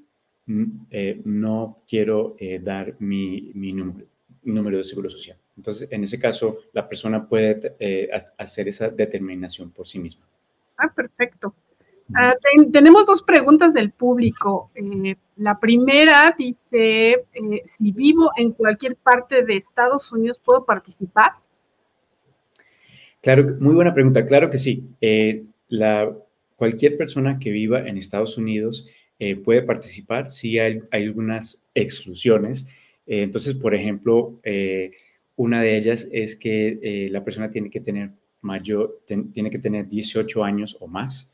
mm, 0.47 0.64
eh, 0.90 1.21
no 1.25 1.83
quiero 1.88 2.37
eh, 2.38 2.61
dar 2.62 2.97
mi, 2.99 3.52
mi 3.55 3.73
número, 3.73 4.07
número 4.43 4.79
de 4.79 4.85
seguro 4.85 5.09
social. 5.09 5.37
Entonces, 5.57 5.88
en 5.90 6.02
ese 6.02 6.19
caso, 6.19 6.59
la 6.73 6.88
persona 6.88 7.26
puede 7.29 7.75
eh, 7.79 8.11
hacer 8.38 8.69
esa 8.69 8.88
determinación 8.88 9.71
por 9.71 9.87
sí 9.87 9.99
misma. 9.99 10.25
Ah, 10.76 10.93
perfecto. 10.93 11.55
Ah, 12.14 12.35
tenemos 12.73 13.07
dos 13.07 13.23
preguntas 13.23 13.73
del 13.75 13.93
público. 13.93 14.71
Eh, 14.75 15.17
la 15.37 15.59
primera 15.61 16.35
dice, 16.37 17.11
eh, 17.12 17.62
si 17.64 17.93
vivo 17.93 18.33
en 18.37 18.52
cualquier 18.52 18.97
parte 18.97 19.45
de 19.45 19.57
Estados 19.57 20.11
Unidos, 20.11 20.40
¿puedo 20.43 20.64
participar? 20.64 21.33
Claro, 23.21 23.57
muy 23.61 23.75
buena 23.75 23.95
pregunta. 23.95 24.27
Claro 24.27 24.50
que 24.50 24.59
sí. 24.59 24.89
la, 25.69 26.17
cualquier 26.57 26.97
persona 26.97 27.39
que 27.39 27.50
viva 27.50 27.87
en 27.89 27.97
Estados 27.97 28.39
Unidos 28.39 28.87
puede 29.45 29.62
participar. 29.62 30.31
Sí 30.31 30.59
hay, 30.59 30.81
algunas 30.91 31.62
exclusiones. 31.75 32.67
entonces, 33.07 33.55
por 33.55 33.75
ejemplo, 33.75 34.41
una 35.41 35.62
de 35.62 35.79
ellas 35.79 36.07
es 36.12 36.37
que 36.37 36.79
eh, 36.83 37.09
la 37.11 37.25
persona 37.25 37.50
tiene 37.50 37.71
que 37.71 37.81
tener 37.81 38.11
mayor, 38.43 39.00
tiene 39.07 39.49
que 39.49 39.59
tener 39.59 39.89
18 39.89 40.45
años 40.45 40.77
o 40.81 40.87
más. 40.87 41.33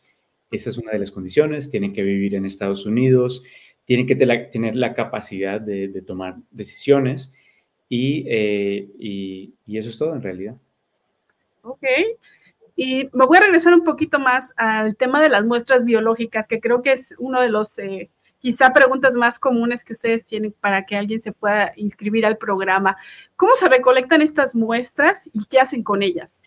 Esa 0.53 0.71
es 0.71 0.79
una 0.79 0.93
de 0.93 1.01
las 1.01 1.11
condiciones. 1.11 1.71
Tienen 1.71 1.93
que 1.93 2.05
vivir 2.05 2.37
en 2.37 2.47
Estados 2.47 2.87
Unidos, 2.87 3.43
tienen 3.85 4.07
que 4.07 4.15
tener 4.15 4.77
la 4.77 4.95
capacidad 4.95 5.61
de, 5.61 5.89
tomar 6.03 6.37
decisiones 6.53 7.35
eh, 7.91 8.89
y, 8.97 9.55
y, 9.67 9.77
eso 9.77 9.91
es 9.91 9.99
todo 9.99 10.15
en 10.15 10.23
realidad. 10.23 10.57
Ok. 11.67 11.85
Y 12.77 13.09
me 13.13 13.27
voy 13.27 13.39
a 13.39 13.41
regresar 13.41 13.75
un 13.75 13.85
poquito 13.85 14.19
más 14.19 14.53
al 14.57 14.97
tema 14.97 15.21
de 15.21 15.31
las 15.31 15.45
muestras 15.45 15.85
biológicas, 15.85 16.47
que 16.47 16.61
creo 16.61 16.83
que 16.83 16.93
es 16.93 17.15
uno 17.19 17.41
de 17.41 17.49
los 17.49 17.79
eh, 17.79 18.11
quizá 18.39 18.73
preguntas 18.73 19.15
más 19.15 19.39
comunes 19.39 19.85
que 19.85 19.93
ustedes 19.93 20.25
tienen 20.25 20.55
para 20.61 20.85
que 20.85 20.97
alguien 20.97 21.21
se 21.21 21.33
pueda 21.33 21.73
inscribir 21.77 22.27
al 22.27 22.37
programa. 22.37 22.97
¿Cómo 23.37 23.55
se 23.55 23.69
recolectan 23.69 24.23
estas 24.23 24.55
muestras 24.55 25.29
y 25.33 25.47
qué 25.47 25.59
hacen 25.59 25.83
con 25.83 26.03
ellas? 26.03 26.43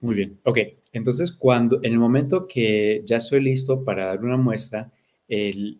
Muy 0.00 0.16
bien, 0.16 0.40
ok. 0.42 0.58
Entonces, 0.92 1.30
cuando 1.30 1.78
en 1.82 1.92
el 1.92 1.98
momento 1.98 2.48
que 2.48 3.02
ya 3.04 3.18
estoy 3.18 3.40
listo 3.40 3.84
para 3.84 4.06
dar 4.06 4.24
una 4.24 4.36
muestra, 4.36 4.90
el, 5.28 5.78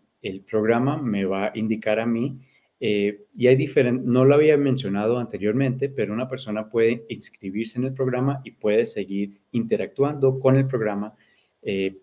programa 0.49 0.97
me 0.97 1.25
va 1.25 1.47
a 1.47 1.51
indicar 1.55 1.99
a 1.99 2.05
mí, 2.05 2.39
eh, 2.85 3.27
y 3.33 3.47
hay 3.47 3.55
diferentes, 3.55 4.05
no 4.05 4.25
lo 4.25 4.35
había 4.35 4.57
mencionado 4.57 5.17
anteriormente, 5.17 5.87
pero 5.87 6.13
una 6.13 6.27
persona 6.27 6.69
puede 6.69 7.05
inscribirse 7.07 7.79
en 7.79 7.85
el 7.85 7.93
programa 7.93 8.41
y 8.43 8.51
puede 8.51 8.85
seguir 8.85 9.39
interactuando 9.53 10.37
con 10.37 10.57
el 10.57 10.67
programa 10.67 11.15
eh, 11.61 11.95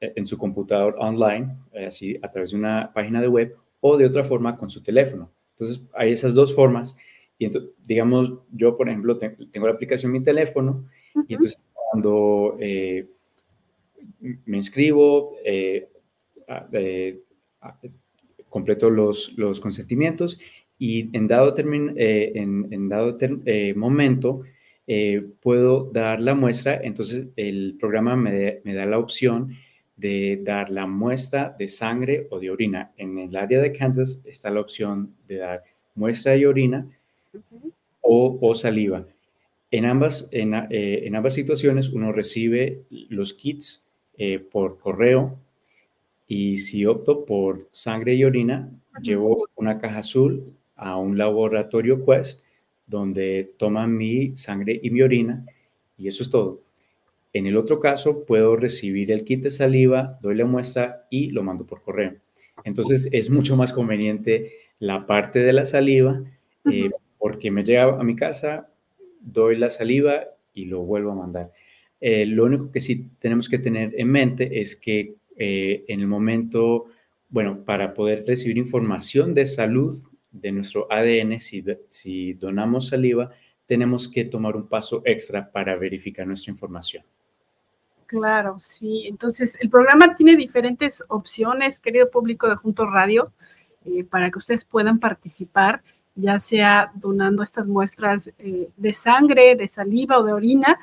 en 0.00 0.26
su 0.26 0.36
computador 0.36 0.96
online, 0.98 1.56
eh, 1.72 1.86
así 1.86 2.18
a 2.20 2.32
través 2.32 2.50
de 2.50 2.56
una 2.56 2.90
página 2.92 3.20
de 3.20 3.28
web 3.28 3.56
o 3.78 3.96
de 3.96 4.06
otra 4.06 4.24
forma 4.24 4.56
con 4.56 4.70
su 4.70 4.82
teléfono. 4.82 5.30
Entonces, 5.50 5.84
hay 5.94 6.10
esas 6.10 6.34
dos 6.34 6.52
formas. 6.52 6.96
Y 7.38 7.44
entonces, 7.44 7.70
digamos, 7.84 8.40
yo, 8.50 8.76
por 8.76 8.88
ejemplo, 8.88 9.16
tengo 9.16 9.68
la 9.68 9.74
aplicación 9.74 10.10
en 10.10 10.20
mi 10.20 10.24
teléfono 10.24 10.84
y 11.28 11.34
entonces 11.34 11.60
cuando 11.92 12.56
eh, 12.58 13.08
me 14.18 14.56
inscribo, 14.56 15.36
eh, 15.44 15.88
completo 18.48 18.90
los, 18.90 19.32
los 19.36 19.60
consentimientos 19.60 20.38
y 20.78 21.14
en 21.16 21.26
dado, 21.26 21.54
en, 21.56 22.88
dado 22.88 23.16
momento 23.74 24.42
puedo 25.40 25.90
dar 25.92 26.20
la 26.20 26.34
muestra, 26.34 26.80
entonces 26.82 27.26
el 27.36 27.76
programa 27.78 28.16
me, 28.16 28.60
me 28.64 28.74
da 28.74 28.86
la 28.86 28.98
opción 28.98 29.54
de 29.98 30.40
dar 30.44 30.70
la 30.70 30.86
muestra 30.86 31.54
de 31.58 31.68
sangre 31.68 32.28
o 32.30 32.38
de 32.38 32.50
orina. 32.50 32.92
En 32.96 33.18
el 33.18 33.36
área 33.36 33.60
de 33.60 33.72
Kansas 33.72 34.22
está 34.24 34.48
la 34.48 34.60
opción 34.60 35.14
de 35.26 35.38
dar 35.38 35.64
muestra 35.96 36.32
de 36.32 36.46
orina 36.46 36.86
o, 38.00 38.54
saliva. 38.54 39.04
En 39.70 39.84
ambas, 39.84 40.28
en, 40.30 40.54
eh, 40.54 41.02
en, 41.04 41.14
ambas 41.14 41.34
situaciones 41.34 41.90
uno 41.90 42.12
recibe 42.12 42.84
los 42.88 43.34
kits 43.34 43.86
eh, 44.16 44.38
por 44.38 44.78
correo 44.78 45.36
y 46.28 46.58
si 46.58 46.84
opto 46.84 47.24
por 47.24 47.66
sangre 47.72 48.14
y 48.14 48.22
orina, 48.22 48.70
llevo 49.02 49.48
una 49.56 49.78
caja 49.78 50.00
azul 50.00 50.52
a 50.76 50.96
un 50.96 51.16
laboratorio 51.16 52.04
Quest 52.04 52.44
donde 52.86 53.50
toman 53.56 53.96
mi 53.96 54.36
sangre 54.36 54.78
y 54.82 54.90
mi 54.90 55.02
orina 55.02 55.44
y 55.96 56.06
eso 56.06 56.22
es 56.22 56.30
todo. 56.30 56.60
En 57.32 57.46
el 57.46 57.56
otro 57.56 57.80
caso, 57.80 58.24
puedo 58.24 58.56
recibir 58.56 59.10
el 59.10 59.24
kit 59.24 59.42
de 59.42 59.50
saliva, 59.50 60.18
doy 60.22 60.34
la 60.34 60.44
muestra 60.44 61.06
y 61.10 61.30
lo 61.30 61.42
mando 61.42 61.66
por 61.66 61.82
correo. 61.82 62.14
Entonces, 62.64 63.08
es 63.12 63.30
mucho 63.30 63.56
más 63.56 63.72
conveniente 63.72 64.52
la 64.78 65.06
parte 65.06 65.40
de 65.40 65.52
la 65.52 65.64
saliva 65.64 66.22
eh, 66.70 66.90
porque 67.18 67.50
me 67.50 67.64
llega 67.64 67.98
a 67.98 68.04
mi 68.04 68.16
casa, 68.16 68.70
doy 69.20 69.56
la 69.56 69.70
saliva 69.70 70.24
y 70.54 70.66
lo 70.66 70.82
vuelvo 70.82 71.12
a 71.12 71.16
mandar. 71.16 71.52
Eh, 72.00 72.26
lo 72.26 72.44
único 72.44 72.70
que 72.70 72.80
sí 72.80 73.10
tenemos 73.18 73.48
que 73.48 73.58
tener 73.58 73.92
en 73.96 74.08
mente 74.08 74.60
es 74.60 74.76
que 74.76 75.14
eh, 75.38 75.84
en 75.88 76.00
el 76.00 76.06
momento, 76.06 76.86
bueno, 77.28 77.64
para 77.64 77.94
poder 77.94 78.24
recibir 78.26 78.58
información 78.58 79.34
de 79.34 79.46
salud 79.46 80.02
de 80.30 80.52
nuestro 80.52 80.86
ADN, 80.90 81.38
si, 81.40 82.32
donamos 82.34 82.88
saliva, 82.88 83.30
tenemos 83.66 84.08
que 84.08 84.24
tomar 84.24 84.56
un 84.56 84.68
paso 84.68 85.02
extra 85.04 85.50
para 85.50 85.76
verificar 85.76 86.26
nuestra 86.26 86.50
información. 86.50 87.04
Claro, 88.06 88.56
sí. 88.58 89.06
Entonces, 89.06 89.56
el 89.60 89.68
programa 89.68 90.14
tiene 90.14 90.36
diferentes 90.36 91.04
opciones, 91.08 91.78
querido 91.78 92.10
público 92.10 92.48
de 92.48 92.56
Junto 92.56 92.86
Radio, 92.86 93.32
eh, 93.84 94.04
para 94.04 94.30
que 94.30 94.38
ustedes 94.38 94.64
puedan 94.64 94.98
participar, 94.98 95.82
ya 96.14 96.38
sea 96.38 96.90
donando 96.94 97.42
estas 97.42 97.68
muestras 97.68 98.32
eh, 98.38 98.70
de 98.76 98.92
sangre, 98.92 99.54
de 99.56 99.68
saliva 99.68 100.18
o 100.18 100.24
de 100.24 100.32
orina. 100.32 100.78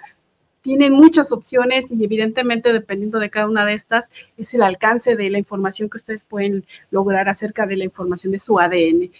Tienen 0.65 0.93
muchas 0.93 1.31
opciones 1.31 1.91
y 1.91 2.03
evidentemente 2.03 2.73
dependiendo 2.73 3.19
de 3.19 3.29
cada 3.29 3.45
una 3.45 3.67
de 3.67 3.75
estas 3.75 4.09
es 4.35 4.51
el 4.55 4.63
alcance 4.63 5.15
de 5.15 5.29
la 5.29 5.37
información 5.37 5.91
que 5.91 5.97
ustedes 5.97 6.23
pueden 6.23 6.65
lograr 6.89 7.29
acerca 7.29 7.67
de 7.67 7.77
la 7.77 7.83
información 7.83 8.31
de 8.31 8.39
su 8.39 8.59
ADN. 8.59 9.11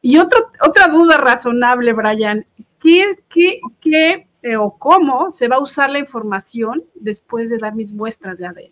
Y 0.00 0.18
otra 0.18 0.86
duda 0.92 1.16
razonable, 1.16 1.94
Brian, 1.94 2.46
¿qué, 2.80 3.06
qué, 3.28 3.58
qué 3.80 4.28
eh, 4.40 4.54
o 4.54 4.78
cómo 4.78 5.32
se 5.32 5.48
va 5.48 5.56
a 5.56 5.62
usar 5.62 5.90
la 5.90 5.98
información 5.98 6.84
después 6.94 7.50
de 7.50 7.58
dar 7.58 7.74
mis 7.74 7.92
muestras 7.92 8.38
de 8.38 8.46
ADN? 8.46 8.70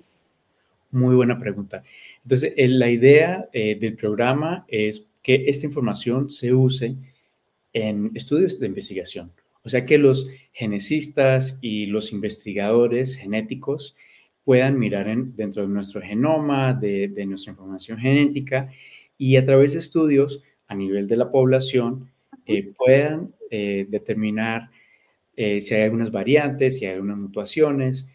Muy 0.93 1.17
buena 1.17 1.41
pregunta. 1.41 1.83
Entonces, 2.23 2.53
la 2.57 2.89
idea 2.89 3.49
eh, 3.53 3.77
del 3.81 3.97
programa 3.97 4.65
es 4.69 5.09
que 5.25 5.47
esta 5.49 5.67
información 5.67 6.31
se 6.31 6.55
use 6.55 6.95
en 7.73 8.13
estudios 8.15 8.61
de 8.61 8.69
investigación. 8.69 9.33
O 9.65 9.69
sea, 9.69 9.85
que 9.85 9.99
los 9.99 10.29
genecistas 10.53 11.59
y 11.63 11.87
los 11.87 12.13
investigadores 12.13 13.17
genéticos 13.17 13.97
puedan 14.45 14.79
mirar 14.79 15.07
dentro 15.35 15.63
de 15.63 15.69
nuestro 15.69 16.01
genoma, 16.01 16.75
de, 16.75 17.27
nuestra 17.27 17.53
información 17.53 17.99
genética 17.99 18.71
y 19.17 19.37
a 19.37 19.45
través 19.45 19.75
de 19.75 19.79
estudios 19.79 20.43
a 20.67 20.75
nivel 20.75 21.07
de 21.07 21.17
la 21.17 21.31
población 21.31 22.11
eh, 22.47 22.73
puedan 22.77 23.35
determinar 23.51 24.71
eh, 25.37 25.61
si 25.61 25.75
hay 25.75 25.83
algunas 25.83 26.11
variantes, 26.11 26.79
si 26.79 26.87
hay 26.87 26.95
algunas 26.95 27.19
mutuaciones 27.19 28.11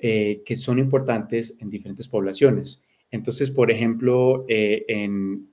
eh, 0.00 0.42
que 0.44 0.56
son 0.56 0.78
importantes 0.78 1.56
en 1.60 1.70
diferentes 1.70 2.08
poblaciones. 2.08 2.82
Entonces, 3.10 3.50
por 3.50 3.70
ejemplo, 3.70 4.44
eh, 4.48 4.84
en, 4.88 5.48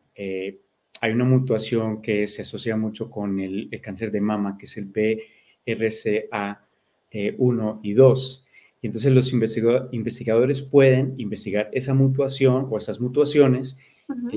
hay 0.99 1.13
una 1.13 1.25
mutuación 1.25 2.01
que 2.01 2.27
se 2.27 2.41
asocia 2.41 2.75
mucho 2.75 3.09
con 3.09 3.39
el, 3.39 3.69
cáncer 3.81 4.11
de 4.11 4.21
mama, 4.21 4.57
que 4.57 4.65
es 4.65 4.77
el 4.77 4.91
BRCA1 4.91 7.79
y 7.81 7.93
2. 7.93 8.45
Y 8.81 8.87
entonces 8.87 9.11
los 9.11 9.31
investigadores 9.31 10.61
pueden 10.61 11.13
investigar 11.17 11.69
esa 11.71 11.93
mutuación 11.93 12.67
o 12.69 12.77
esas 12.77 12.99
mutuaciones, 12.99 13.77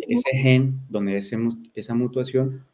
ese 0.08 0.30
gen 0.36 0.80
donde 0.88 1.16
es 1.16 1.34
esa 1.74 1.94
mutuación, 1.94 2.64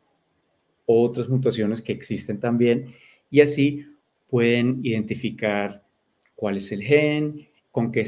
otras 0.86 1.28
mutuaciones 1.28 1.80
que 1.80 1.92
existen 1.92 2.40
también, 2.40 2.92
y 3.30 3.40
así 3.40 3.86
pueden 4.28 4.80
identificar 4.82 5.84
cuál 6.34 6.56
es 6.56 6.72
el 6.72 6.82
gen, 6.82 7.46
con 7.70 7.92
qué 7.92 8.04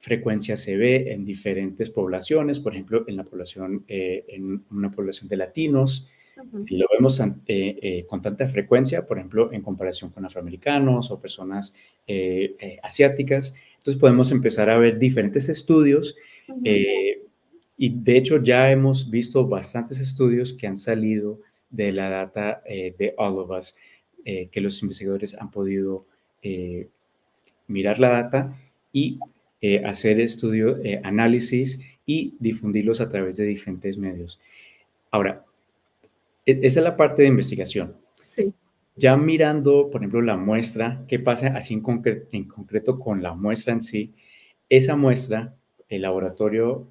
frecuencia 0.00 0.56
se 0.56 0.78
ve 0.78 1.12
en 1.12 1.26
diferentes 1.26 1.90
poblaciones, 1.90 2.58
por 2.58 2.72
ejemplo, 2.72 3.04
en 3.06 3.18
la 3.18 3.24
población, 3.24 3.84
eh, 3.86 4.24
en 4.28 4.64
una 4.70 4.90
población 4.90 5.28
de 5.28 5.36
latinos, 5.36 6.08
y 6.66 6.78
lo 6.78 6.86
vemos 6.90 7.20
eh, 7.20 7.34
eh, 7.46 8.06
con 8.08 8.22
tanta 8.22 8.48
frecuencia, 8.48 9.04
por 9.04 9.18
ejemplo, 9.18 9.52
en 9.52 9.60
comparación 9.60 10.10
con 10.10 10.24
afroamericanos 10.24 11.10
o 11.10 11.20
personas 11.20 11.74
asiáticas. 12.82 13.54
Entonces 13.76 14.00
podemos 14.00 14.32
empezar 14.32 14.70
a 14.70 14.78
ver 14.78 14.98
diferentes 14.98 15.50
estudios 15.50 16.16
y 17.76 17.90
de 17.90 18.16
hecho 18.16 18.42
ya 18.42 18.72
hemos 18.72 19.10
visto 19.10 19.46
bastantes 19.46 20.00
estudios 20.00 20.54
que 20.54 20.66
han 20.66 20.78
salido 20.78 21.40
de 21.68 21.92
la 21.92 22.08
data 22.08 22.62
de 22.66 23.14
All 23.18 23.38
of 23.38 23.50
Us 23.50 23.76
que 24.24 24.60
los 24.62 24.82
investigadores 24.82 25.34
han 25.34 25.50
podido 25.50 26.06
mirar 27.68 27.98
la 27.98 28.08
data 28.08 28.58
y 28.94 29.18
eh, 29.60 29.82
hacer 29.84 30.20
estudio, 30.20 30.78
análisis 31.02 31.80
y 32.06 32.34
difundirlos 32.40 33.00
a 33.00 33.08
través 33.08 33.36
de 33.36 33.44
diferentes 33.44 33.98
medios. 33.98 34.40
Ahora, 35.10 35.44
e-, 36.46 36.60
esa 36.62 36.80
es 36.80 36.84
la 36.84 36.96
parte 36.96 37.22
de 37.22 37.28
investigación. 37.28 37.96
Sí. 38.18 38.52
Ya 38.96 39.16
mirando, 39.16 39.90
por 39.90 40.00
ejemplo, 40.00 40.20
la 40.22 40.36
muestra, 40.36 41.04
¿qué 41.08 41.18
pasa 41.18 41.48
así 41.56 41.74
en, 41.74 41.80
concreto 41.80 42.98
con 42.98 43.22
la 43.22 43.34
muestra 43.34 43.72
en 43.72 43.80
sí? 43.80 44.12
Esa 44.68 44.96
muestra, 44.96 45.54
el 45.88 46.02
laboratorio, 46.02 46.88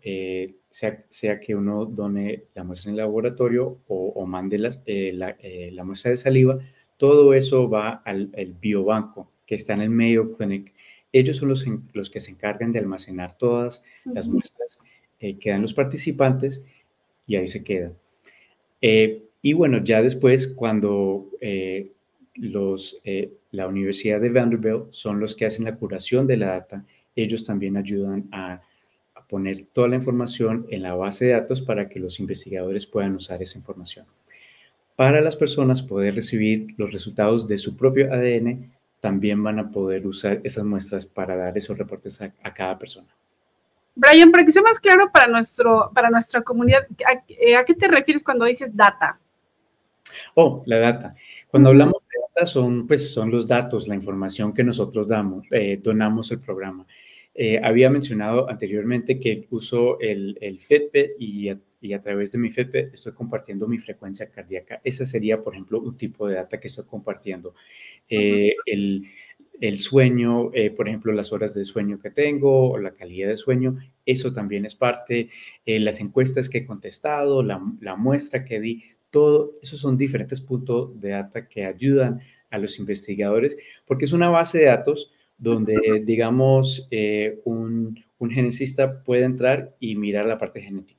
sea, 0.69 1.39
que 1.39 1.55
uno 1.55 1.85
done 1.85 2.43
la 2.53 2.63
muestra 2.63 2.89
en 2.89 2.95
el 2.95 2.97
laboratorio 2.97 3.79
o, 3.87 4.25
mande 4.25 4.57
la, 4.57 5.83
muestra 5.83 6.11
de 6.11 6.17
saliva, 6.17 6.59
todo 6.97 7.33
eso 7.33 7.69
va 7.69 8.01
al, 8.05 8.55
biobanco 8.59 9.31
que 9.45 9.55
está 9.55 9.73
en 9.73 9.81
el 9.81 9.89
Mayo 9.89 10.31
Clinic. 10.31 10.73
Ellos 11.11 11.37
son 11.37 11.49
los, 11.49 11.65
los 11.93 12.09
que 12.09 12.19
se 12.19 12.31
encargan 12.31 12.71
de 12.71 12.79
almacenar 12.79 13.37
todas 13.37 13.83
las 14.05 14.27
muestras 14.27 14.79
eh, 15.19 15.37
que 15.37 15.49
dan 15.49 15.61
los 15.61 15.73
participantes 15.73 16.65
y 17.25 17.35
ahí 17.35 17.47
se 17.47 17.63
quedan. 17.63 17.93
Eh, 18.81 19.23
y 19.41 19.53
bueno, 19.53 19.83
ya 19.83 20.01
después, 20.01 20.47
cuando 20.47 21.29
eh, 21.41 21.91
los, 22.35 23.01
la 23.51 23.67
Universidad 23.67 24.21
de 24.21 24.29
Vanderbilt 24.29 24.91
son 24.91 25.19
los 25.19 25.35
que 25.35 25.45
hacen 25.45 25.65
la 25.65 25.75
curación 25.75 26.27
de 26.27 26.37
la 26.37 26.47
data, 26.47 26.85
ellos 27.15 27.43
también 27.43 27.77
ayudan 27.77 28.27
a, 28.31 28.61
a 29.15 29.27
poner 29.27 29.65
toda 29.73 29.87
la 29.87 29.95
información 29.95 30.67
en 30.69 30.83
la 30.83 30.95
base 30.95 31.25
de 31.25 31.31
datos 31.31 31.61
para 31.61 31.89
que 31.89 31.99
los 31.99 32.19
investigadores 32.19 32.85
puedan 32.85 33.15
usar 33.15 33.41
esa 33.41 33.57
información 33.57 34.05
para 34.99 35.21
las 35.21 35.37
personas 35.37 35.81
poder 35.81 36.15
recibir 36.15 36.75
los 36.75 36.91
resultados 36.91 37.47
de 37.47 37.57
su 37.57 37.77
propio 37.77 38.11
ADN, 38.11 38.69
también 38.99 39.41
van 39.43 39.59
a 39.59 39.71
poder 39.71 40.05
usar 40.05 40.41
esas 40.43 40.63
muestras 40.63 41.05
para 41.05 41.35
dar 41.35 41.57
esos 41.57 41.77
reportes 41.77 42.21
a, 42.21 42.53
cada 42.53 42.77
persona. 42.77 43.07
Brian, 43.95 44.31
para 44.31 44.45
que 44.45 44.51
sea 44.51 44.61
más 44.61 44.79
claro 44.79 45.11
para, 45.11 45.27
nuestro, 45.27 45.91
para 45.93 46.09
nuestra 46.09 46.41
comunidad, 46.41 46.87
eh, 47.27 47.55
¿a, 47.55 47.65
qué 47.65 47.73
te 47.73 47.87
refieres 47.87 48.23
cuando 48.23 48.45
dices 48.45 48.75
data? 48.75 49.19
Oh, 50.35 50.63
la 50.65 50.77
data. 50.79 51.15
Cuando 51.49 51.69
hablamos 51.69 52.03
de 52.07 52.19
data 52.27 52.45
son, 52.45 52.87
pues, 52.87 53.13
son 53.13 53.31
los 53.31 53.47
datos, 53.47 53.87
la 53.87 53.95
información 53.95 54.53
que 54.53 54.63
nosotros 54.63 55.07
damos, 55.07 55.45
eh, 55.51 55.79
donamos 55.81 56.31
el 56.31 56.39
programa. 56.39 56.85
Eh, 57.33 57.59
había 57.63 57.89
mencionado 57.89 58.49
anteriormente 58.49 59.19
que 59.19 59.47
uso 59.49 59.99
el, 59.99 60.37
el 60.41 60.59
Fitbit 60.59 61.11
y 61.19 61.49
y 61.81 61.93
a 61.93 62.01
través 62.01 62.31
de 62.31 62.39
mi 62.39 62.51
FEP 62.51 62.93
estoy 62.93 63.13
compartiendo 63.13 63.67
mi 63.67 63.77
frecuencia 63.77 64.29
cardíaca. 64.29 64.81
Ese 64.83 65.05
sería, 65.05 65.41
por 65.41 65.53
ejemplo, 65.53 65.79
un 65.79 65.95
tipo 65.95 66.27
de 66.27 66.35
data 66.35 66.59
que 66.59 66.67
estoy 66.67 66.85
compartiendo. 66.85 67.53
Eh, 68.09 68.53
el, 68.65 69.07
el, 69.61 69.79
sueño, 69.79 70.51
eh, 70.53 70.71
por 70.71 70.87
ejemplo, 70.87 71.13
las 71.13 71.31
horas 71.31 71.53
de 71.53 71.63
sueño 71.63 71.99
que 71.99 72.11
tengo 72.11 72.71
o 72.71 72.77
la 72.77 72.91
calidad 72.91 73.29
de 73.29 73.37
sueño, 73.37 73.77
eso 74.05 74.33
también 74.33 74.65
es 74.65 74.75
parte. 74.75 75.29
Eh, 75.65 75.79
las 75.79 75.99
encuestas 76.01 76.49
que 76.49 76.59
he 76.59 76.65
contestado, 76.65 77.43
la, 77.43 77.61
la, 77.79 77.95
muestra 77.95 78.43
que 78.43 78.59
di, 78.59 78.83
todo, 79.09 79.53
esos 79.61 79.79
son 79.79 79.97
diferentes 79.97 80.41
puntos 80.41 80.99
de 80.99 81.09
data 81.09 81.47
que 81.47 81.65
ayudan 81.65 82.21
a 82.51 82.57
los 82.57 82.79
investigadores 82.79 83.55
porque 83.85 84.05
es 84.05 84.13
una 84.13 84.29
base 84.29 84.57
de 84.57 84.65
datos 84.65 85.11
donde, 85.37 86.03
digamos, 86.03 86.89
un, 87.45 88.03
un 88.17 88.31
geneticista 88.31 89.03
puede 89.03 89.23
entrar 89.23 89.75
y 89.79 89.95
mirar 89.95 90.25
la 90.25 90.37
parte 90.37 90.61
genética 90.61 90.98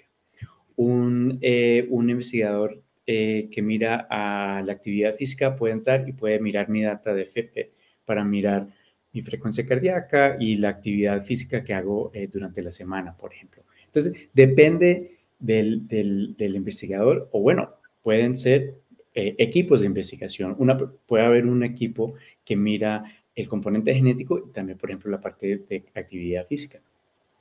un, 0.80 1.38
eh, 1.42 1.86
un 1.90 2.08
investigador 2.08 2.82
eh, 3.06 3.50
que 3.52 3.60
mira 3.60 4.06
a 4.08 4.62
la 4.64 4.72
actividad 4.72 5.14
física 5.14 5.54
puede 5.54 5.74
entrar 5.74 6.08
y 6.08 6.12
puede 6.12 6.40
mirar 6.40 6.70
mi 6.70 6.80
data 6.80 7.12
de 7.12 7.24
FP 7.24 7.70
para 8.06 8.24
mirar 8.24 8.66
mi 9.12 9.20
frecuencia 9.20 9.66
cardíaca 9.66 10.38
y 10.40 10.54
la 10.54 10.70
actividad 10.70 11.22
física 11.22 11.62
que 11.62 11.74
hago 11.74 12.10
eh, 12.14 12.28
durante 12.32 12.62
la 12.62 12.70
semana, 12.70 13.14
por 13.14 13.34
ejemplo. 13.34 13.62
Entonces, 13.84 14.30
depende 14.32 15.18
del, 15.38 15.86
del, 15.86 16.56
investigador 16.56 17.28
o 17.32 17.42
bueno, 17.42 17.74
pueden 18.02 18.34
ser 18.34 18.76
equipos 19.12 19.82
de 19.82 19.86
investigación. 19.86 20.54
Una, 20.58 20.78
puede 20.78 21.24
haber 21.24 21.44
un 21.44 21.62
equipo 21.62 22.14
que 22.42 22.56
mira 22.56 23.04
el 23.34 23.48
componente 23.48 23.92
genético 23.94 24.38
y 24.38 24.50
también, 24.50 24.78
por 24.78 24.88
ejemplo, 24.88 25.10
la 25.10 25.20
parte 25.20 25.58
de 25.68 25.84
actividad 25.94 26.46
física. 26.46 26.80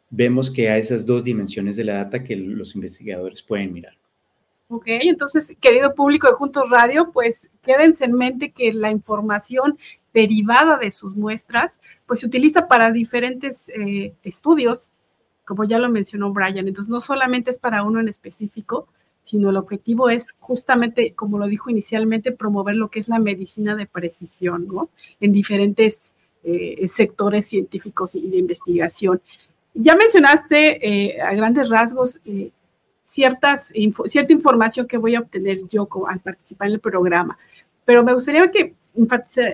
Vemos 0.10 0.50
que 0.50 0.70
hay 0.70 0.80
esas 0.80 1.06
dos 1.06 1.24
dimensiones 1.24 1.76
de 1.76 1.84
la 1.84 1.96
data 1.96 2.24
que 2.24 2.36
los 2.36 2.76
investigadores 2.76 3.42
pueden 3.44 3.74
mirar. 3.74 3.94
Ok, 4.72 4.86
entonces, 4.88 5.56
querido 5.60 5.96
público 5.96 6.28
de 6.28 6.34
Juntos 6.34 6.70
Radio, 6.70 7.12
pues 7.12 7.50
quédense 7.64 8.06
en 8.06 8.14
mente 8.14 8.52
que 8.52 8.72
la 8.72 8.92
información 8.92 9.80
derivada 10.14 10.78
de 10.78 10.92
sus 10.92 11.16
muestras, 11.16 11.82
pues 12.06 12.20
se 12.20 12.28
utiliza 12.28 12.68
para 12.68 12.92
diferentes 12.92 13.70
eh, 13.70 14.14
estudios, 14.24 14.94
como 15.44 15.64
ya 15.64 15.80
lo 15.80 15.90
mencionó 15.90 16.32
Brian. 16.32 16.68
Entonces, 16.68 16.90
no 16.90 17.02
solamente 17.02 17.50
es 17.50 17.58
para 17.58 17.82
uno 17.82 18.00
en 18.00 18.10
específico, 18.10 18.88
sino 19.24 19.50
el 19.50 19.58
objetivo 19.58 20.10
es 20.10 20.36
justamente, 20.40 21.14
como 21.14 21.40
lo 21.40 21.48
dijo 21.48 21.70
inicialmente, 21.70 22.32
promover 22.32 22.76
lo 22.76 22.90
que 22.90 23.00
es 23.00 23.08
la 23.10 23.20
medicina 23.20 23.76
de 23.76 23.88
precisión, 23.88 24.68
¿no? 24.68 24.90
En 25.20 25.32
diferentes 25.32 26.12
eh, 26.44 26.88
sectores 26.88 27.48
científicos 27.48 28.16
y 28.16 28.30
de 28.30 28.38
investigación. 28.38 29.22
Ya 29.74 29.96
mencionaste 29.96 30.88
eh, 30.88 31.22
a 31.22 31.34
grandes 31.34 31.70
rasgos 31.70 32.20
ciertas, 33.04 33.74
cierta 34.06 34.34
información 34.34 34.88
que 34.88 34.98
voy 34.98 35.16
a 35.16 35.22
obtener 35.22 35.68
yo 35.68 35.88
al 36.08 36.20
participar 36.20 36.68
en 36.68 36.74
el 36.76 36.80
programa, 36.80 37.38
pero 37.86 38.04
me 38.04 38.14
gustaría 38.14 38.50
que 38.52 38.74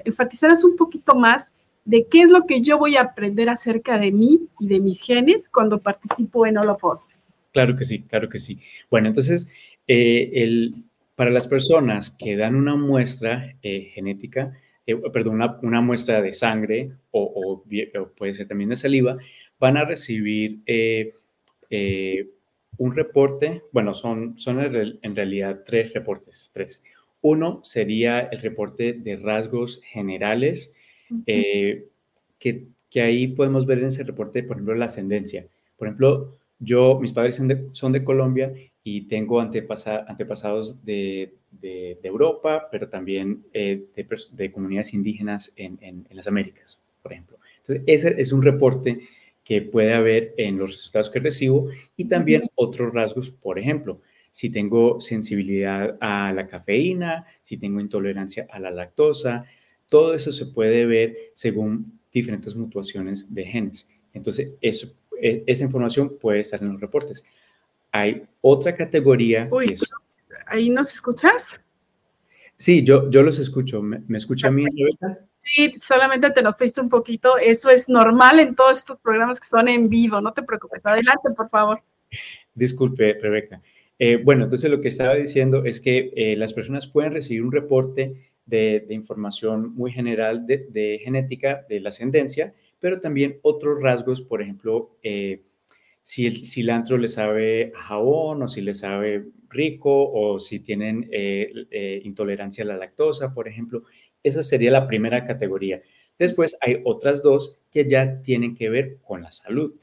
enfatizaras 0.06 0.64
un 0.64 0.76
poquito 0.76 1.16
más 1.16 1.54
de 1.86 2.08
qué 2.08 2.22
es 2.22 2.32
lo 2.32 2.46
que 2.46 2.62
yo 2.62 2.78
voy 2.78 2.98
a 2.98 3.02
aprender 3.02 3.48
acerca 3.48 3.98
de 3.98 4.12
mí 4.12 4.42
y 4.60 4.68
de 4.68 4.80
mis 4.80 5.02
genes 5.02 5.50
cuando 5.50 5.80
participo 5.80 6.46
en 6.46 6.58
Holoforce. 6.58 7.14
Claro 7.54 7.78
que 7.78 7.86
sí, 7.86 8.02
claro 8.02 8.28
que 8.28 8.40
sí. 8.40 8.60
Bueno, 8.90 9.08
entonces, 9.08 9.48
eh, 9.88 10.32
el, 10.34 10.84
para 11.16 11.32
las 11.32 11.48
personas 11.48 12.10
que 12.10 12.36
dan 12.36 12.56
una 12.56 12.76
muestra 12.76 13.56
eh, 13.62 13.92
genética, 13.94 14.58
eh, 14.86 14.96
perdón, 15.12 15.42
una, 15.62 15.82
muestra 15.82 16.22
de 16.22 16.34
sangre 16.34 16.92
o, 17.12 17.64
puede 18.18 18.34
ser 18.34 18.48
también 18.48 18.70
de 18.70 18.76
saliva, 18.76 19.18
van 19.60 19.78
a 19.78 19.86
recibir 19.86 20.62
un 22.78 22.96
reporte, 22.96 23.64
bueno, 23.72 23.94
son, 23.94 24.38
son 24.38 24.60
en 24.60 25.16
realidad 25.16 25.62
tres 25.66 25.94
reportes, 25.94 26.52
tres. 26.54 26.84
Uno 27.22 27.62
sería 27.64 28.20
el 28.20 28.42
reporte 28.42 28.94
de 28.94 29.16
rasgos 29.16 29.82
generales, 29.84 30.76
eh, 31.26 31.88
que, 32.40 32.68
que, 32.90 33.02
ahí 33.02 33.28
podemos 33.28 33.66
ver 33.66 33.80
en 33.80 33.88
ese 33.88 34.04
reporte, 34.04 34.44
por 34.44 34.58
ejemplo, 34.58 34.76
la 34.76 34.86
ascendencia. 34.86 35.48
Por 35.78 35.88
ejemplo, 35.88 36.38
yo, 36.60 37.00
mis 37.00 37.14
padres 37.14 37.36
son 37.36 37.48
de, 37.48 37.68
son 37.72 37.92
de 37.92 38.04
Colombia 38.04 38.54
y 38.84 39.08
tengo 39.08 39.40
antepasados 39.40 40.86
de, 40.86 41.34
de, 41.62 42.00
Europa, 42.04 42.68
pero 42.72 42.90
también 42.90 43.46
eh, 43.54 43.86
de, 43.96 44.52
comunidades 44.52 44.94
indígenas 44.94 45.54
en, 45.56 45.78
en, 45.82 46.06
las 46.12 46.28
Américas, 46.28 46.82
por 47.02 47.14
ejemplo. 47.14 47.40
Entonces, 47.58 47.84
ese 47.88 48.22
es 48.22 48.32
un 48.32 48.44
reporte 48.44 49.00
que 49.44 49.62
puede 49.62 49.94
haber 49.94 50.34
en 50.38 50.58
los 50.58 50.72
resultados 50.72 51.10
que 51.10 51.20
recibo 51.20 51.70
y 51.96 52.06
también 52.06 52.44
otros 52.56 52.94
rasgos, 52.94 53.30
por 53.30 53.60
ejemplo, 53.60 54.02
si 54.32 54.50
tengo 54.50 55.00
sensibilidad 55.00 55.98
a 56.02 56.34
la 56.34 56.48
cafeína, 56.48 57.26
si 57.42 57.58
tengo 57.58 57.80
intolerancia 57.80 58.48
a 58.52 58.60
la 58.60 58.70
lactosa, 58.70 59.46
todo 59.88 60.14
eso 60.14 60.32
se 60.32 60.48
puede 60.48 60.86
ver 60.86 61.32
según 61.36 62.00
diferentes 62.12 62.56
mutuaciones 62.56 63.34
de 63.34 63.46
genes. 63.46 63.88
Entonces, 64.14 64.54
eso, 64.62 64.94
e, 65.22 65.44
esa 65.48 65.64
información 65.64 66.18
puede 66.20 66.40
estar 66.40 66.62
en 66.62 66.74
los 66.74 66.82
reportes. 66.82 67.24
Hay 67.92 68.24
otra 68.42 68.76
categoría. 68.76 69.48
Uy, 69.52 69.76
¿ahí 70.46 70.70
nos 70.70 70.92
escuchas? 70.92 71.62
Sí, 72.56 72.84
yo, 72.84 73.10
yo 73.10 73.22
los 73.24 73.40
escucho. 73.40 73.82
¿Me, 73.82 74.02
me 74.08 74.18
escucha 74.18 74.48
a 74.48 74.52
mí, 74.52 74.66
Sí, 75.34 75.74
solamente 75.78 76.32
te 76.32 76.42
lo 76.42 76.54
fuiste 76.54 76.82
un 76.82 76.90
poquito. 76.90 77.38
Eso 77.38 77.70
es 77.70 77.88
normal 77.88 78.40
en 78.40 78.56
todos 78.56 78.80
estos 78.80 79.00
programas 79.00 79.40
que 79.40 79.48
son 79.48 79.68
en 79.68 79.90
vivo. 79.90 80.20
No 80.22 80.34
te 80.34 80.42
preocupes. 80.42 80.86
Adelante, 80.86 81.30
por 81.36 81.50
favor. 81.50 81.82
Disculpe, 82.54 83.14
Rebeca. 83.22 83.62
Eh, 84.00 84.18
bueno, 84.18 84.46
entonces 84.46 84.70
lo 84.70 84.82
que 84.82 84.90
estaba 84.90 85.16
diciendo 85.16 85.64
es 85.66 85.80
que 85.80 86.12
eh, 86.16 86.36
las 86.36 86.54
personas 86.54 86.88
pueden 86.88 87.14
recibir 87.14 87.44
un 87.44 87.52
reporte 87.52 88.30
de, 88.46 88.86
información 88.90 89.74
muy 89.76 89.92
general 89.92 90.46
de, 90.46 91.00
genética 91.04 91.66
de 91.70 91.80
la 91.80 91.90
ascendencia, 91.90 92.54
pero 92.80 93.00
también 93.00 93.40
otros 93.42 93.82
rasgos, 93.82 94.22
por 94.22 94.42
ejemplo, 94.42 94.98
eh, 95.02 95.44
si 96.06 96.28
el 96.28 96.38
cilantro 96.38 97.00
le 97.00 97.08
sabe 97.08 97.72
a 97.76 97.82
jabón 97.82 98.44
o 98.44 98.48
si 98.48 98.62
le 98.62 98.76
sabe 98.76 99.26
rico 99.50 100.12
o 100.12 100.38
si 100.38 100.60
tienen 100.60 101.10
intolerancia 102.04 102.64
a 102.64 102.68
la 102.68 102.78
lactosa, 102.78 103.34
por 103.34 103.48
ejemplo. 103.48 103.86
Esa 104.22 104.44
sería 104.44 104.70
la 104.70 104.86
primera 104.86 105.26
categoría. 105.26 105.82
Después 106.20 106.58
hay 106.62 106.80
otras 106.84 107.24
dos 107.24 107.58
que 107.72 107.90
ya 107.90 108.22
tienen 108.22 108.56
que 108.56 108.70
ver 108.70 109.00
con 109.02 109.24
la 109.24 109.32
salud. 109.32 109.74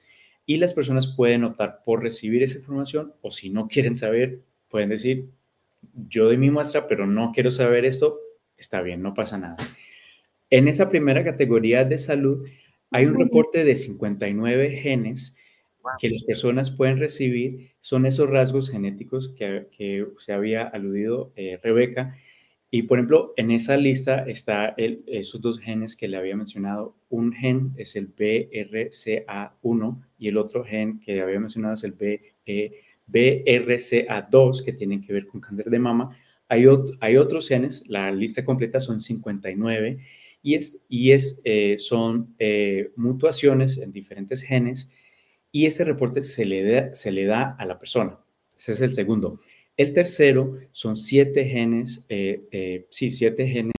Y 0.46 0.58
las 0.58 0.74
personas 0.74 1.08
pueden 1.08 1.42
optar 1.42 1.82
por 1.84 2.04
recibir 2.04 2.44
esa 2.44 2.58
información 2.58 3.14
o 3.20 3.32
si 3.32 3.50
no 3.50 3.66
quieren 3.66 3.96
saber, 3.96 4.42
pueden 4.68 4.90
decir, 4.90 5.28
yo 6.08 6.26
doy 6.26 6.36
mi 6.36 6.52
muestra, 6.52 6.86
pero 6.86 7.04
no 7.04 7.32
quiero 7.32 7.50
saber 7.50 7.84
esto, 7.84 8.20
está 8.56 8.80
bien, 8.80 9.02
no 9.02 9.12
pasa 9.12 9.38
nada. 9.38 9.56
En 10.50 10.68
esa 10.68 10.88
primera 10.88 11.24
categoría 11.24 11.84
de 11.84 11.98
salud 11.98 12.46
hay 12.92 13.06
un 13.06 13.18
reporte 13.18 13.64
de 13.64 13.74
59 13.74 14.70
genes 14.78 15.34
que 15.98 16.10
las 16.10 16.24
personas 16.24 16.70
pueden 16.70 16.98
recibir. 16.98 17.72
Son 17.80 18.06
esos 18.06 18.28
rasgos 18.28 18.70
genéticos 18.70 19.34
que, 19.36 20.06
se 20.18 20.32
había 20.32 20.62
aludido 20.62 21.32
eh, 21.36 21.58
Rebeca, 21.62 22.14
y 22.74 22.84
por 22.84 22.98
ejemplo, 22.98 23.34
en 23.36 23.50
esa 23.50 23.76
lista 23.76 24.24
está 24.26 24.74
esos 24.78 25.42
dos 25.42 25.60
genes 25.60 25.94
que 25.94 26.08
le 26.08 26.16
había 26.16 26.34
mencionado. 26.34 26.96
Un 27.10 27.30
gen 27.34 27.74
es 27.76 27.96
el 27.96 28.08
BRCA1 28.14 30.02
y 30.18 30.28
el 30.28 30.38
otro 30.38 30.64
gen 30.64 30.98
que 30.98 31.20
había 31.20 31.38
mencionado 31.38 31.74
es 31.74 31.84
el 31.84 31.94
BRCA2 33.06 34.64
que 34.64 34.72
tienen 34.72 35.02
que 35.02 35.12
ver 35.12 35.26
con 35.26 35.42
cáncer 35.42 35.66
de 35.66 35.78
mama. 35.78 36.16
Hay, 36.48 36.64
hay 37.00 37.18
otros 37.18 37.46
genes, 37.46 37.84
la 37.88 38.10
lista 38.10 38.42
completa 38.42 38.80
son 38.80 39.02
59 39.02 39.98
y, 40.40 40.54
es, 40.54 40.80
y 40.88 41.10
es, 41.10 41.42
eh, 41.44 41.76
son 41.78 42.34
eh, 42.38 42.90
mutuaciones 42.96 43.76
en 43.76 43.92
diferentes 43.92 44.40
genes 44.40 44.90
y 45.52 45.66
ese 45.66 45.84
reporte 45.84 46.22
se 46.22 46.46
le, 46.46 46.64
da, 46.64 46.94
se 46.94 47.12
le 47.12 47.26
da 47.26 47.54
a 47.58 47.66
la 47.66 47.78
persona. 47.78 48.18
Ese 48.56 48.72
es 48.72 48.80
el 48.80 48.94
segundo. 48.94 49.38
El 49.76 49.92
tercero 49.92 50.58
son 50.72 50.96
siete 50.96 51.44
genes, 51.44 52.04
eh, 52.08 52.42
eh, 52.50 52.86
sí, 52.90 53.10
siete 53.10 53.46
genes 53.46 53.72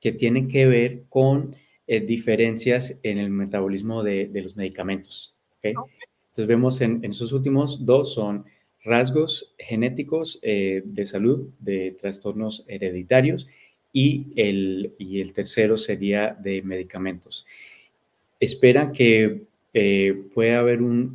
que 0.00 0.12
tienen 0.12 0.48
que 0.48 0.66
ver 0.66 1.04
con 1.08 1.56
eh, 1.86 2.00
diferencias 2.00 2.98
en 3.02 3.18
el 3.18 3.30
metabolismo 3.30 4.02
de, 4.02 4.30
los 4.34 4.56
medicamentos. 4.56 5.36
Entonces 5.62 6.46
vemos 6.46 6.80
en, 6.80 7.04
esos 7.04 7.32
últimos 7.32 7.84
dos 7.84 8.14
son 8.14 8.44
rasgos 8.84 9.54
genéticos 9.58 10.40
de 10.42 11.04
salud 11.06 11.48
de 11.58 11.96
trastornos 12.00 12.64
hereditarios 12.68 13.48
y 13.92 14.28
el, 14.36 14.94
y 14.98 15.20
el 15.20 15.32
tercero 15.32 15.76
sería 15.76 16.36
de 16.40 16.62
medicamentos. 16.62 17.46
Esperan 18.38 18.92
que 18.92 19.46
pueda 20.34 20.60
haber 20.60 20.82
un, 20.82 21.14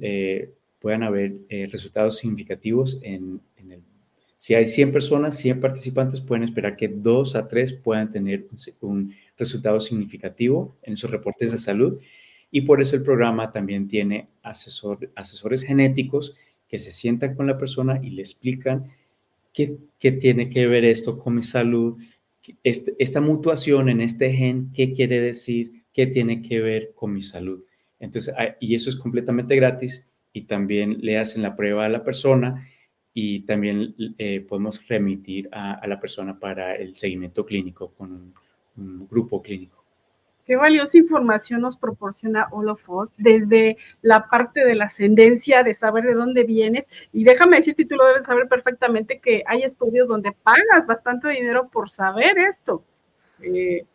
puedan 0.79 1.03
haber 1.03 1.33
resultados 1.71 2.17
significativos 2.17 2.99
en, 3.01 3.41
si 4.41 4.55
hay 4.55 4.65
100 4.65 4.91
personas, 4.91 5.37
100 5.37 5.59
participantes, 5.59 6.19
pueden 6.19 6.43
esperar 6.43 6.75
que 6.75 6.87
dos 6.87 7.35
a 7.35 7.47
tres 7.47 7.73
puedan 7.73 8.09
tener 8.09 8.47
un, 8.79 9.13
resultado 9.37 9.79
significativo 9.79 10.75
en 10.81 10.93
esos 10.93 11.11
reportes 11.11 11.51
de 11.51 11.59
salud. 11.59 11.99
Y 12.49 12.61
por 12.61 12.81
eso 12.81 12.95
el 12.95 13.03
programa 13.03 13.51
también 13.51 13.87
tiene 13.87 14.29
asesores 14.41 15.61
genéticos 15.61 16.35
que 16.67 16.79
se 16.79 16.89
sientan 16.89 17.35
con 17.35 17.45
la 17.45 17.59
persona 17.59 17.99
y 18.01 18.09
le 18.09 18.23
explican 18.23 18.87
qué, 19.53 19.77
tiene 19.99 20.49
que 20.49 20.65
ver 20.65 20.85
esto 20.85 21.19
con 21.19 21.35
mi 21.35 21.43
salud, 21.43 22.01
este, 22.63 22.95
esta 22.97 23.21
mutuación 23.21 23.89
en 23.89 24.01
este 24.01 24.33
gen, 24.33 24.71
qué 24.73 24.91
quiere 24.91 25.21
decir, 25.21 25.83
qué 25.93 26.07
tiene 26.07 26.41
que 26.41 26.61
ver 26.61 26.93
con 26.95 27.13
mi 27.13 27.21
salud. 27.21 27.63
Entonces, 28.01 28.33
y 28.59 28.75
eso 28.75 28.89
es 28.89 28.95
completamente 28.95 29.55
gratis 29.55 30.09
y 30.33 30.45
también 30.45 30.97
le 31.01 31.19
hacen 31.19 31.43
la 31.43 31.55
prueba 31.55 31.85
a 31.85 31.89
la 31.89 32.03
persona 32.03 32.67
y 33.13 33.41
también 33.41 33.93
eh, 34.17 34.41
podemos 34.41 34.85
remitir 34.87 35.49
a, 35.51 35.85
la 35.87 35.99
persona 35.99 36.39
para 36.39 36.75
el 36.75 36.95
seguimiento 36.95 37.45
clínico 37.45 37.91
con 37.91 38.11
un, 38.11 39.07
grupo 39.07 39.41
clínico. 39.43 39.83
qué 40.45 40.55
valiosa 40.55 40.97
información 40.97 41.61
nos 41.61 41.77
proporciona 41.77 42.47
Olofos 42.51 43.11
desde 43.17 43.77
la 44.01 44.27
parte 44.27 44.65
de 44.65 44.73
la 44.73 44.85
ascendencia, 44.85 45.61
de 45.61 45.75
saber 45.75 46.05
de 46.05 46.13
dónde 46.15 46.43
vienes. 46.45 46.89
Y 47.13 47.23
déjame 47.23 47.57
decirte, 47.57 47.85
tú 47.85 47.95
lo 47.95 48.07
debes 48.07 48.25
saber 48.25 48.47
perfectamente 48.47 49.19
que 49.19 49.43
hay 49.45 49.61
estudios 49.61 50.07
donde 50.07 50.31
pagas 50.31 50.87
bastante 50.87 51.29
dinero 51.29 51.69
por 51.69 51.91
saber 51.91 52.39
esto. 52.39 52.83
Eh, 53.43 53.85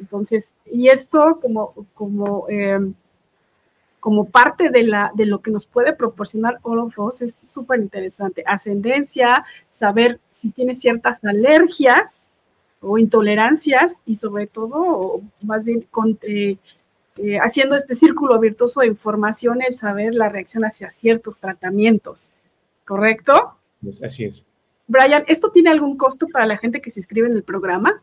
entonces, 0.00 0.54
y 0.64 0.88
esto 0.88 1.38
como, 1.42 1.74
como, 1.94 2.48
em, 2.48 2.94
como 4.02 4.28
parte 4.28 4.70
de, 4.70 4.82
la, 4.82 5.12
de 5.14 5.26
lo 5.26 5.42
que 5.42 5.52
nos 5.52 5.64
puede 5.64 5.92
proporcionar 5.92 6.58
Olofos 6.62 7.22
es 7.22 7.36
súper 7.54 7.78
interesante. 7.78 8.42
Ascendencia, 8.44 9.44
saber 9.70 10.18
si 10.28 10.50
tienes 10.50 10.80
ciertas 10.80 11.24
alergias 11.24 12.28
o 12.80 12.98
intolerancias 12.98 14.02
y 14.04 14.16
sobre 14.16 14.48
todo, 14.48 15.20
más 15.46 15.62
bien 15.62 15.86
eh, 16.22 16.56
eh, 17.18 17.38
haciendo 17.38 17.76
este 17.76 17.94
círculo 17.94 18.40
virtuoso 18.40 18.80
de 18.80 18.88
información, 18.88 19.62
el 19.62 19.72
saber 19.72 20.16
la 20.16 20.28
reacción 20.28 20.64
hacia 20.64 20.90
ciertos 20.90 21.38
tratamientos. 21.38 22.26
¿Correcto? 22.84 23.54
así 24.02 24.24
es. 24.24 24.44
Brian, 24.88 25.22
¿esto 25.28 25.52
tiene 25.52 25.70
algún 25.70 25.96
costo 25.96 26.26
para 26.26 26.44
la 26.44 26.56
gente 26.58 26.80
que 26.80 26.90
se 26.90 26.98
inscribe 26.98 27.28
en 27.28 27.34
el 27.34 27.44
programa? 27.44 28.02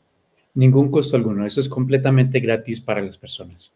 Ningún 0.54 0.92
costo 0.92 1.18
alguno, 1.18 1.46
eso 1.46 1.60
es 1.60 1.68
completamente 1.68 2.40
gratis 2.40 2.80
para 2.80 3.02
las 3.02 3.18
personas. 3.18 3.74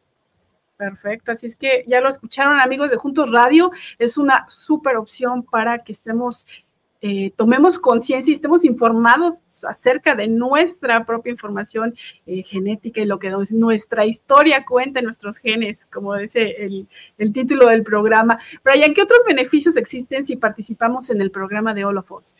Perfecto, 0.77 1.31
así 1.31 1.45
es 1.45 1.55
que 1.55 1.85
ya 1.87 2.01
lo 2.01 2.09
escucharon 2.09 2.59
amigos 2.59 2.89
de 2.89 2.97
Juntos 2.97 3.31
Radio, 3.31 3.71
es 3.99 4.17
una 4.17 4.45
súper 4.49 4.97
opción 4.97 5.43
para 5.43 5.83
que 5.83 5.91
estemos 5.91 6.47
eh, 7.05 7.33
tomemos 7.35 7.79
conciencia 7.79 8.31
y 8.31 8.33
estemos 8.33 8.63
informados 8.63 9.33
acerca 9.67 10.15
de 10.15 10.29
nuestra 10.29 11.05
propia 11.05 11.31
información 11.31 11.93
eh, 12.25 12.43
genética 12.43 13.01
y 13.01 13.05
lo 13.05 13.19
que 13.19 13.29
nuestra 13.51 14.05
historia 14.05 14.63
cuenta 14.63 14.99
en 14.99 15.05
nuestros 15.05 15.37
genes, 15.37 15.85
como 15.91 16.15
dice 16.15 16.55
el, 17.17 17.33
título 17.33 17.67
del 17.67 17.83
programa. 17.83 18.39
Brian, 18.63 18.93
¿qué 18.93 19.01
otros 19.01 19.19
beneficios 19.27 19.75
existen 19.75 20.23
si 20.23 20.37
participamos 20.37 21.09
en 21.09 21.19
el 21.19 21.29
programa 21.29 21.73
de 21.73 21.83
Olofos? 21.83 22.33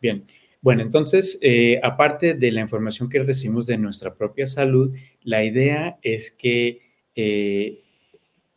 Bien, 0.00 0.24
bueno, 0.62 0.80
entonces, 0.80 1.38
eh, 1.42 1.78
aparte 1.82 2.32
de 2.32 2.50
la 2.50 2.62
información 2.62 3.10
que 3.10 3.22
recibimos 3.22 3.66
de 3.66 3.76
nuestra 3.76 4.14
propia 4.14 4.46
salud, 4.46 4.96
la 5.20 5.44
idea 5.44 5.98
es 6.00 6.30
que 6.30 6.80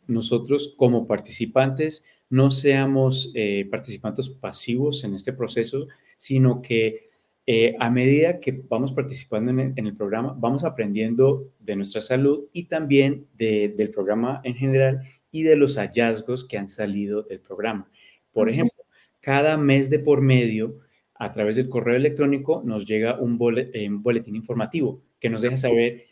nosotros 0.06 0.74
como 0.76 1.06
participantes 1.06 2.04
no 2.28 2.50
seamos 2.50 3.30
eh, 3.34 3.66
participantes 3.70 4.28
pasivos 4.28 5.04
en 5.04 5.14
este 5.14 5.32
proceso, 5.32 5.86
sino 6.16 6.60
que 6.62 7.10
eh, 7.46 7.76
a 7.78 7.90
medida 7.90 8.40
que 8.40 8.50
vamos 8.68 8.92
participando 8.92 9.52
en 9.52 9.86
el, 9.86 9.96
programa, 9.96 10.34
vamos 10.36 10.64
aprendiendo 10.64 11.52
de 11.60 11.76
nuestra 11.76 12.00
salud 12.00 12.46
y 12.52 12.64
también 12.64 13.28
del 13.34 13.90
programa 13.90 14.40
en 14.42 14.56
general 14.56 15.02
y 15.30 15.44
de 15.44 15.54
los 15.54 15.76
hallazgos 15.76 16.44
que 16.44 16.58
han 16.58 16.66
salido 16.66 17.22
del 17.22 17.40
programa. 17.40 17.88
Por 18.32 18.50
ejemplo, 18.50 18.84
cada 19.20 19.56
mes 19.56 19.90
de 19.90 20.00
por 20.00 20.22
medio, 20.22 20.80
a 21.14 21.32
través 21.32 21.54
del 21.54 21.68
correo 21.68 21.96
electrónico, 21.96 22.62
nos 22.64 22.84
llega 22.84 23.16
un, 23.16 23.38
eh, 23.72 23.88
un 23.88 24.02
boletín 24.02 24.34
informativo 24.34 25.00
que 25.20 25.30
nos 25.30 25.42
deja 25.42 25.56
saber 25.56 26.04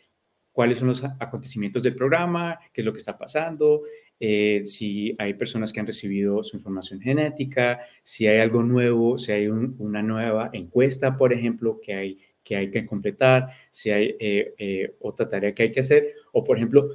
cuáles 0.55 0.79
son 0.79 0.87
los 0.87 1.03
acontecimientos 1.03 1.83
del 1.83 1.95
programa, 1.95 2.57
qué 2.71 2.79
es 2.79 2.85
lo 2.85 2.93
que 2.93 2.99
está 2.99 3.17
pasando, 3.17 3.81
eh, 4.21 4.61
si 4.63 5.13
hay 5.19 5.33
personas 5.33 5.73
que 5.73 5.81
han 5.81 5.85
recibido 5.85 6.41
su 6.43 6.55
información 6.55 7.01
genética, 7.01 7.81
si 8.03 8.25
hay 8.25 8.39
algo 8.39 8.63
nuevo, 8.63 9.17
si 9.17 9.33
hay 9.33 9.47
una 9.47 10.01
nueva 10.01 10.51
encuesta, 10.53 11.17
por 11.17 11.33
ejemplo, 11.33 11.81
que 11.81 11.93
hay 11.93 12.17
que, 12.41 12.85
completar, 12.85 13.49
si 13.69 13.89
hay 13.89 14.15
eh, 14.17 14.53
eh, 14.57 14.95
otra 15.01 15.27
tarea 15.27 15.53
que 15.53 15.63
hay 15.63 15.71
que 15.73 15.81
hacer, 15.81 16.07
o 16.31 16.41
por 16.41 16.55
ejemplo, 16.55 16.91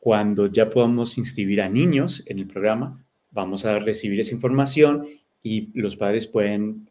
cuando 0.00 0.48
ya 0.48 0.68
podamos 0.68 1.16
inscribir 1.16 1.62
a 1.62 1.68
niños 1.68 2.24
en 2.26 2.40
el 2.40 2.48
programa, 2.48 3.06
vamos 3.30 3.64
a 3.66 3.78
recibir 3.78 4.18
esa 4.18 4.34
información 4.34 5.06
y 5.44 5.70
los 5.78 5.94
padres 5.94 6.26
pueden 6.26 6.88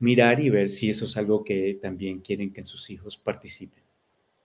mirar 0.00 0.40
y 0.40 0.50
ver 0.50 0.68
si 0.68 0.90
eso 0.90 1.04
es 1.04 1.16
algo 1.16 1.44
que 1.44 1.78
también 1.80 2.18
quieren 2.18 2.52
que 2.52 2.64
sus 2.64 2.90
hijos 2.90 3.16
participen. 3.16 3.89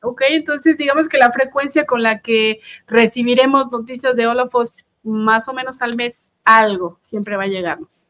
Ok, 0.06 0.22
entonces 0.30 0.78
digamos 0.78 1.10
que 1.10 1.18
la 1.18 1.32
frecuencia 1.32 1.86
con 1.86 2.04
la 2.04 2.22
que 2.22 2.60
recibiremos 2.88 3.72
noticias 3.72 4.15
de 4.15 4.28
Olafos 4.28 4.86
más 5.04 5.48
o 5.48 5.54
menos 5.54 5.82
al 5.82 5.96
mes, 5.96 6.32
algo 6.44 6.98
siempre 7.02 7.36
va 7.36 7.44
a 7.44 7.48
llegarnos. 7.48 8.04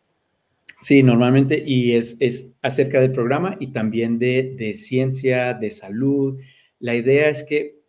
Sí, 0.81 1.01
normalmente, 1.03 1.63
y 1.65 1.93
es, 1.93 2.17
es 2.19 2.51
acerca 2.62 2.99
del 2.99 3.12
programa 3.12 3.55
y 3.60 3.67
también 3.67 4.19
de, 4.19 4.73
ciencia, 4.75 5.53
de 5.53 5.71
salud. 5.71 6.39
La 6.79 6.95
idea 6.95 7.29
es 7.29 7.43
que, 7.43 7.79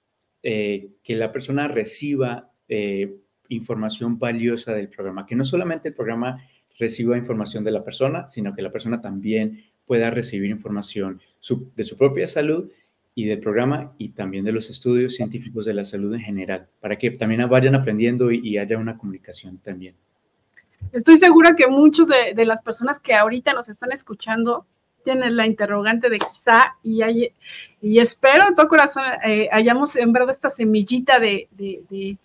eh, 0.43 0.91
que 1.03 1.17
la 1.17 1.33
persona 1.33 1.69
reciba 1.69 2.53
eh, 2.69 3.17
información 3.49 4.19
valiosa 4.19 4.73
del 4.73 4.89
programa, 4.89 5.27
que 5.27 5.37
no 5.37 5.45
solamente 5.45 5.89
el 5.89 5.95
programa 5.95 6.43
reciba 6.79 7.19
información 7.19 7.65
de 7.65 7.73
la 7.73 7.85
persona, 7.85 8.29
sino 8.29 8.55
que 8.55 8.63
la 8.63 8.73
persona 8.73 9.01
también 9.01 9.61
pueda 9.85 10.11
recibir 10.11 10.51
información 10.51 11.21
de 11.75 11.85
su 11.85 11.97
propia 11.97 12.27
salud 12.27 12.71
y 13.19 13.25
del 13.25 13.41
programa 13.41 13.95
y 13.97 14.11
también 14.11 14.45
de 14.45 14.53
los 14.53 14.69
estudios 14.69 15.15
científicos 15.15 15.65
de 15.65 15.73
la 15.73 15.85
salud 15.85 16.13
en 16.13 16.21
general, 16.21 16.69
para 16.81 16.99
que 16.99 17.11
también 17.13 17.49
vayan 17.49 17.75
aprendiendo 17.75 18.31
y, 18.31 18.59
haya 18.59 18.77
una 18.77 18.99
comunicación 18.99 19.57
también. 19.57 19.95
Estoy 20.93 21.17
segura 21.17 21.57
que 21.57 21.67
muchos 21.67 22.07
de, 22.07 22.45
las 22.45 22.61
personas 22.61 23.01
que 23.01 23.15
ahorita 23.15 23.55
nos 23.55 23.71
están 23.71 23.91
escuchando 23.91 24.67
tienen 25.03 25.35
la 25.35 25.47
interrogante 25.47 26.11
de 26.11 26.19
quizá 26.19 26.77
y, 26.83 27.01
hay, 27.01 27.33
y 27.81 28.01
espero 28.01 28.49
en 28.49 28.55
todo 28.55 28.69
corazón 28.69 29.05
eh, 29.25 29.49
hayamos 29.51 29.93
sembrado 29.93 30.31
esta 30.31 30.51
semillita 30.51 31.19
de, 31.19 31.49
de, 31.53 32.19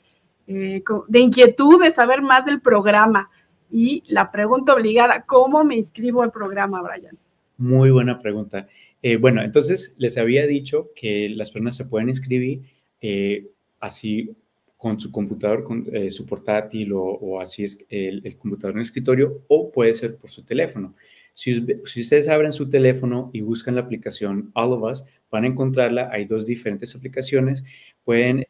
eh, 0.47 0.83
de 1.07 1.19
inquietud 1.19 1.81
de 1.81 1.91
saber 1.91 2.21
más 2.21 2.45
del 2.45 2.59
programa. 2.59 3.29
Y 3.71 4.03
la 4.07 4.29
pregunta 4.29 4.73
obligada, 4.73 5.21
¿cómo 5.21 5.63
me 5.63 5.77
inscribo 5.77 6.21
al 6.21 6.33
programa, 6.33 6.81
Brian? 6.81 7.17
Muy 7.57 7.91
buena 7.91 8.19
pregunta. 8.19 8.67
Eh, 9.01 9.17
bueno, 9.17 9.43
entonces 9.43 9.95
les 9.97 10.17
había 10.17 10.45
dicho 10.45 10.91
que 10.95 11.29
las 11.29 11.51
personas 11.51 11.75
se 11.75 11.85
pueden 11.85 12.09
inscribir 12.09 12.61
eh, 13.01 13.47
así 13.79 14.35
con 14.77 14.99
su 14.99 15.11
computador, 15.11 15.63
con 15.63 15.87
eh, 15.91 16.11
su 16.11 16.25
portátil 16.25 16.91
o, 16.93 17.39
así 17.39 17.63
es 17.63 17.85
el, 17.89 18.23
computador 18.37 18.75
en 18.75 18.81
escritorio 18.81 19.43
o 19.47 19.71
puede 19.71 19.93
ser 19.93 20.17
por 20.17 20.29
su 20.29 20.43
teléfono. 20.43 20.95
Si, 21.33 21.65
si, 21.85 22.01
ustedes 22.01 22.27
abren 22.27 22.51
su 22.51 22.69
teléfono 22.69 23.29
y 23.33 23.41
buscan 23.41 23.75
la 23.75 23.81
aplicación 23.81 24.51
All 24.53 24.73
of 24.73 24.83
Us, 24.83 25.03
van 25.29 25.45
a 25.45 25.47
encontrarla. 25.47 26.09
Hay 26.11 26.25
dos 26.25 26.45
diferentes 26.45 26.95
aplicaciones. 26.95 27.63
Pueden, 28.03 28.45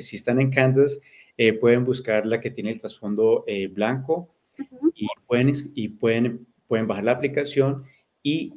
si 0.00 0.16
están 0.16 0.40
en 0.40 0.50
Kansas, 0.50 1.00
pueden 1.60 1.84
buscar 1.84 2.26
la 2.26 2.40
que 2.40 2.50
tiene 2.50 2.70
el 2.70 2.78
trasfondo 2.78 3.44
blanco 3.70 4.32
y, 4.94 5.06
pueden, 5.26 5.52
y 5.74 5.88
pueden, 5.88 6.46
pueden 6.68 6.86
bajar 6.86 7.04
la 7.04 7.12
aplicación 7.12 7.84
y 8.22 8.52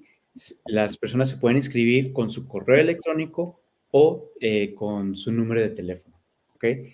las 0.66 0.98
personas 0.98 1.30
se 1.30 1.38
pueden 1.38 1.58
inscribir 1.58 2.14
con 2.14 2.30
su 2.30 2.48
correo 2.48 2.80
electrónico 2.80 3.60
o 3.92 4.30
eh, 4.40 4.74
con 4.76 5.16
su 5.16 5.32
número 5.32 5.62
de 5.62 5.70
teléfono. 5.70 6.16
¿okay? 6.56 6.94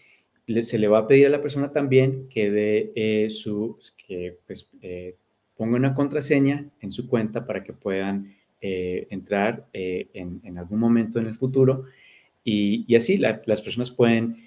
se 0.62 0.78
le 0.78 0.90
va 0.90 1.00
a 1.00 1.08
pedir 1.08 1.28
a 1.28 1.30
la 1.30 1.42
persona 1.42 1.72
también 1.72 2.28
que 2.30 2.52
dé 2.52 2.92
eh, 2.96 3.30
su, 3.30 3.80
que 3.96 4.40
pues, 4.46 4.70
eh, 4.82 5.16
ponga 5.56 5.78
una 5.78 5.94
contraseña 5.94 6.70
en 6.82 6.92
su 6.92 7.08
cuenta 7.08 7.46
para 7.46 7.64
que 7.64 7.74
puedan 7.74 8.36
entrar 8.66 9.68
en, 9.74 10.58
algún 10.58 10.80
momento 10.80 11.20
en 11.20 11.28
el 11.28 11.36
futuro 11.36 11.84
y, 12.46 12.96
así 12.96 13.18
las 13.18 13.62
personas 13.62 13.92
pueden 13.92 14.38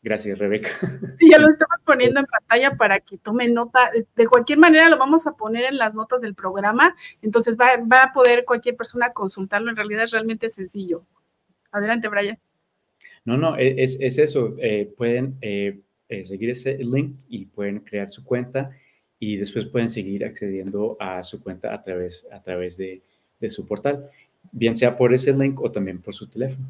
Gracias, 0.03 0.37
Rebeca. 0.37 0.69
Sí, 1.17 1.29
ya 1.31 1.39
lo 1.39 1.47
estamos 1.47 1.77
poniendo 1.85 2.19
en 2.19 2.25
pantalla 2.25 2.75
para 2.75 2.99
que 2.99 3.17
tomen 3.17 3.53
nota. 3.53 3.89
De 4.15 4.27
cualquier 4.27 4.59
manera, 4.59 4.89
lo 4.89 4.97
vamos 4.97 5.25
a 5.27 5.37
poner 5.37 5.63
en 5.63 5.77
las 5.77 5.95
notas 5.95 6.19
del 6.19 6.35
programa. 6.35 6.93
Entonces, 7.21 7.55
va, 7.57 8.03
a 8.03 8.13
poder 8.13 8.43
cualquier 8.43 8.75
persona 8.75 9.13
consultarlo. 9.13 9.69
En 9.69 9.77
realidad 9.77 10.03
es 10.03 10.11
realmente 10.11 10.49
sencillo. 10.49 11.05
Adelante, 11.71 12.09
Brian. 12.09 12.37
No, 13.23 13.37
no, 13.37 13.57
e, 13.57 13.81
es, 13.81 13.97
eso. 14.01 14.55
Eh, 14.59 14.93
pueden 14.97 15.37
eh, 15.41 15.79
eh, 16.09 16.25
seguir 16.25 16.49
ese 16.49 16.77
link 16.79 17.15
y 17.29 17.45
pueden 17.45 17.79
crear 17.79 18.11
su 18.11 18.25
cuenta 18.25 18.71
y 19.19 19.37
después 19.37 19.67
pueden 19.67 19.87
seguir 19.87 20.25
accediendo 20.25 20.97
a 20.99 21.23
su 21.23 21.41
cuenta 21.41 21.73
a 21.73 21.81
través, 21.81 22.27
a 22.29 22.41
través 22.43 22.75
de, 22.75 23.01
de 23.39 23.49
su 23.49 23.65
portal. 23.65 24.09
bien 24.51 24.75
sea 24.75 24.97
por 24.97 25.13
ese 25.13 25.31
link 25.31 25.61
o 25.61 25.71
también 25.71 26.01
por 26.01 26.13
su 26.13 26.27
teléfono. 26.27 26.67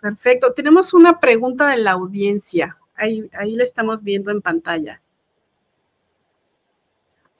Perfecto. 0.00 0.52
Tenemos 0.52 0.94
una 0.94 1.20
pregunta 1.20 1.68
de 1.68 1.76
la 1.78 1.92
audiencia. 1.92 2.76
Ahí, 2.94 3.28
ahí 3.32 3.54
la 3.56 3.64
estamos 3.64 4.02
viendo 4.02 4.30
en 4.30 4.40
pantalla. 4.40 5.00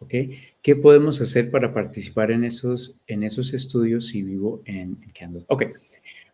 ¿Ok? 0.01 0.15
¿Qué 0.63 0.77
podemos 0.77 1.21
hacer 1.21 1.51
para 1.51 1.73
participar 1.73 2.31
en 2.31 2.45
esos, 2.45 2.95
en 3.07 3.23
esos 3.23 3.53
estudios 3.53 4.09
si 4.09 4.23
vivo 4.23 4.63
en, 4.65 4.99
Ok, 5.49 5.65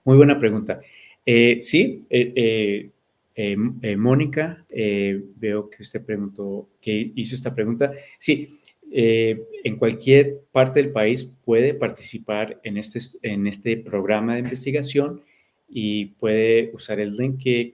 muy 0.04 0.16
buena 0.16 0.38
pregunta. 0.38 0.80
Eh, 1.24 1.60
sí, 1.64 2.06
eh, 2.08 2.90
eh, 3.34 3.96
Mónica, 3.96 4.64
veo 4.68 5.68
que 5.68 5.82
usted 5.82 6.04
preguntó, 6.04 6.68
que 6.80 7.12
hizo 7.16 7.34
esta 7.34 7.54
pregunta. 7.54 7.92
Sí, 8.18 8.60
en 8.88 9.76
cualquier 9.78 10.42
parte 10.52 10.80
del 10.80 10.92
país 10.92 11.24
puede 11.44 11.74
participar 11.74 12.60
en 12.62 12.76
este, 12.78 13.00
en 13.22 13.48
este 13.48 13.76
programa 13.76 14.34
de 14.34 14.40
investigación 14.40 15.22
y 15.68 16.07
puede 16.07 16.70
usar 16.72 17.00
el 17.00 17.16
link 17.16 17.42
que, 17.42 17.72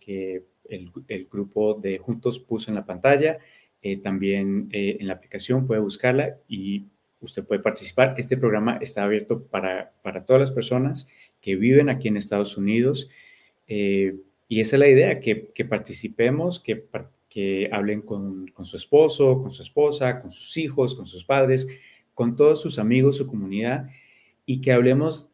que, 0.00 0.44
el, 0.68 0.90
el, 1.08 1.26
grupo 1.26 1.74
de 1.74 1.98
Juntos 1.98 2.38
puso 2.38 2.70
en 2.70 2.74
la 2.76 2.84
pantalla. 2.84 3.38
Eh, 3.82 3.96
también 3.96 4.68
eh, 4.70 4.98
en 5.00 5.08
la 5.08 5.14
aplicación 5.14 5.66
puede 5.66 5.80
buscarla 5.80 6.36
y 6.48 6.84
usted 7.20 7.44
puede 7.44 7.60
participar. 7.60 8.14
Este 8.16 8.36
programa 8.36 8.78
está 8.80 9.02
abierto 9.02 9.42
para, 9.42 9.92
para 10.02 10.24
todas 10.24 10.40
las 10.40 10.52
personas 10.52 11.08
que 11.40 11.56
viven 11.56 11.88
aquí 11.88 12.08
en 12.08 12.16
Estados 12.16 12.56
Unidos. 12.56 13.10
Eh, 13.66 14.16
y 14.48 14.60
esa 14.60 14.76
es 14.76 14.80
la 14.80 14.88
idea, 14.88 15.20
que, 15.20 15.48
que 15.54 15.64
participemos, 15.64 16.60
que, 16.60 16.84
que 17.28 17.68
hablen 17.72 18.02
con, 18.02 18.46
con, 18.48 18.64
su 18.64 18.76
esposo, 18.76 19.40
con 19.40 19.50
su 19.50 19.62
esposa, 19.62 20.20
con 20.20 20.30
sus 20.30 20.56
hijos, 20.58 20.94
con 20.94 21.06
sus 21.06 21.24
padres, 21.24 21.66
con 22.14 22.36
todos 22.36 22.60
sus 22.60 22.78
amigos, 22.78 23.16
su 23.16 23.26
comunidad, 23.26 23.88
y 24.46 24.60
que 24.60 24.72
hablemos 24.72 25.31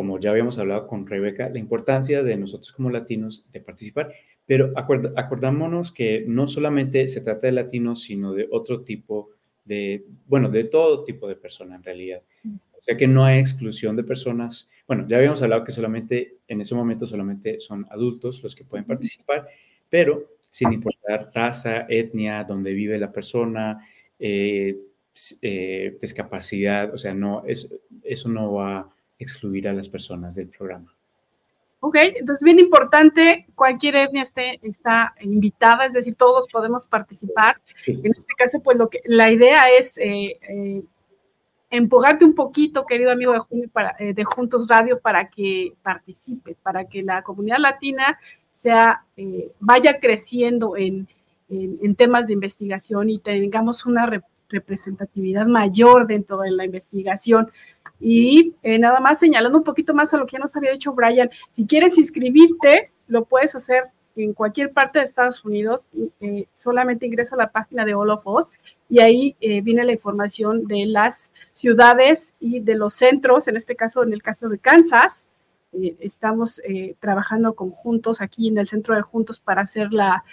como 0.00 0.18
ya 0.18 0.30
habíamos 0.30 0.56
hablado 0.56 0.86
con 0.86 1.06
Rebeca, 1.06 1.50
la 1.50 1.58
importancia 1.58 2.22
de 2.22 2.34
nosotros 2.34 2.72
como 2.72 2.88
latinos 2.88 3.44
de 3.52 3.60
participar, 3.60 4.10
pero 4.46 4.72
acordámonos 4.74 5.92
que 5.92 6.24
no 6.26 6.48
solamente 6.48 7.06
se 7.06 7.20
trata 7.20 7.48
de 7.48 7.52
latinos, 7.52 8.02
sino 8.04 8.32
de 8.32 8.48
otro 8.50 8.80
tipo 8.80 9.28
de, 9.62 10.06
bueno, 10.26 10.48
de 10.48 10.64
todo 10.64 11.04
tipo 11.04 11.28
de 11.28 11.36
personas 11.36 11.76
en 11.76 11.82
realidad. 11.82 12.22
Mm. 12.44 12.54
O 12.54 12.82
sea 12.82 12.96
que 12.96 13.06
no 13.06 13.26
hay 13.26 13.40
exclusión 13.40 13.94
de 13.94 14.02
personas. 14.02 14.70
Bueno, 14.86 15.04
ya 15.06 15.18
habíamos 15.18 15.42
hablado 15.42 15.64
que 15.64 15.72
solamente, 15.72 16.38
en 16.48 16.62
ese 16.62 16.74
momento 16.74 17.06
solamente 17.06 17.60
son 17.60 17.86
adultos 17.90 18.42
los 18.42 18.54
que 18.54 18.64
pueden 18.64 18.86
participar, 18.86 19.48
pero 19.90 20.30
sin 20.48 20.72
importar 20.72 21.30
raza, 21.34 21.84
etnia, 21.90 22.44
dónde 22.44 22.72
vive 22.72 22.98
la 22.98 23.12
persona, 23.12 23.86
eh, 24.18 24.78
eh, 25.42 25.98
discapacidad, 26.00 26.94
o 26.94 26.96
sea, 26.96 27.12
no, 27.12 27.44
es, 27.46 27.70
eso 28.02 28.30
no 28.30 28.54
va 28.54 28.94
excluir 29.20 29.68
a 29.68 29.72
las 29.72 29.88
personas 29.88 30.34
del 30.34 30.48
programa. 30.48 30.92
Ok, 31.82 31.96
entonces 31.96 32.44
bien 32.44 32.58
importante, 32.58 33.46
cualquier 33.54 33.96
etnia 33.96 34.22
esté, 34.22 34.60
está 34.62 35.14
invitada, 35.22 35.86
es 35.86 35.94
decir, 35.94 36.14
todos 36.14 36.46
podemos 36.52 36.86
participar. 36.86 37.58
En 37.86 38.12
este 38.14 38.34
caso, 38.36 38.60
pues 38.60 38.76
lo 38.76 38.90
que 38.90 39.00
la 39.06 39.30
idea 39.30 39.70
es 39.70 39.96
eh, 39.96 40.38
eh, 40.42 40.82
empujarte 41.70 42.26
un 42.26 42.34
poquito, 42.34 42.84
querido 42.84 43.10
amigo 43.10 43.32
de, 43.32 43.68
para, 43.68 43.96
eh, 43.98 44.12
de, 44.12 44.24
Juntos 44.24 44.68
Radio, 44.68 45.00
para 45.00 45.30
que 45.30 45.72
participes, 45.82 46.58
para 46.62 46.84
que 46.84 47.02
la 47.02 47.22
comunidad 47.22 47.58
latina 47.58 48.18
sea, 48.50 49.06
vaya 49.58 49.98
creciendo 50.00 50.76
en, 50.76 51.08
en, 51.48 51.94
temas 51.94 52.26
de 52.26 52.34
investigación 52.34 53.08
y 53.08 53.20
tengamos 53.20 53.86
una 53.86 54.06
representatividad 54.50 55.46
mayor 55.46 56.06
dentro 56.06 56.40
de 56.40 56.50
la 56.50 56.66
investigación. 56.66 57.50
Y 58.00 58.54
eh, 58.62 58.78
nada 58.78 58.98
más 58.98 59.18
señalando 59.18 59.58
un 59.58 59.64
poquito 59.64 59.92
más 59.92 60.12
a 60.14 60.16
lo 60.16 60.26
que 60.26 60.32
ya 60.32 60.38
nos 60.38 60.56
había 60.56 60.72
dicho 60.72 60.94
Brian, 60.94 61.30
si 61.50 61.66
quieres 61.66 61.98
inscribirte, 61.98 62.90
lo 63.06 63.26
puedes 63.26 63.54
hacer 63.54 63.84
en 64.16 64.32
cualquier 64.32 64.72
parte 64.72 64.98
de 64.98 65.04
Estados 65.04 65.44
Unidos, 65.44 65.86
eh, 66.20 66.46
solamente 66.54 67.06
ingresa 67.06 67.36
a 67.36 67.38
la 67.38 67.52
página 67.52 67.84
de 67.84 67.94
All 67.94 68.10
of 68.10 68.26
Us 68.26 68.58
y 68.88 69.00
ahí 69.00 69.36
eh, 69.40 69.60
viene 69.60 69.84
la 69.84 69.92
información 69.92 70.66
de 70.66 70.86
las 70.86 71.32
ciudades 71.52 72.34
y 72.40 72.60
de 72.60 72.74
los 72.74 72.94
centros, 72.94 73.46
en 73.48 73.56
este 73.56 73.76
caso, 73.76 74.02
en 74.02 74.12
el 74.12 74.22
caso 74.22 74.48
de 74.48 74.58
Kansas, 74.58 75.28
estamos 76.00 76.60
trabajando 76.98 77.54
conjuntos 77.54 78.20
aquí 78.20 78.48
en 78.48 78.58
el 78.58 78.66
centro 78.66 78.96
de 78.96 79.02
Juntos 79.02 79.38
para 79.38 79.62
hacer 79.62 79.92
la, 79.92 80.24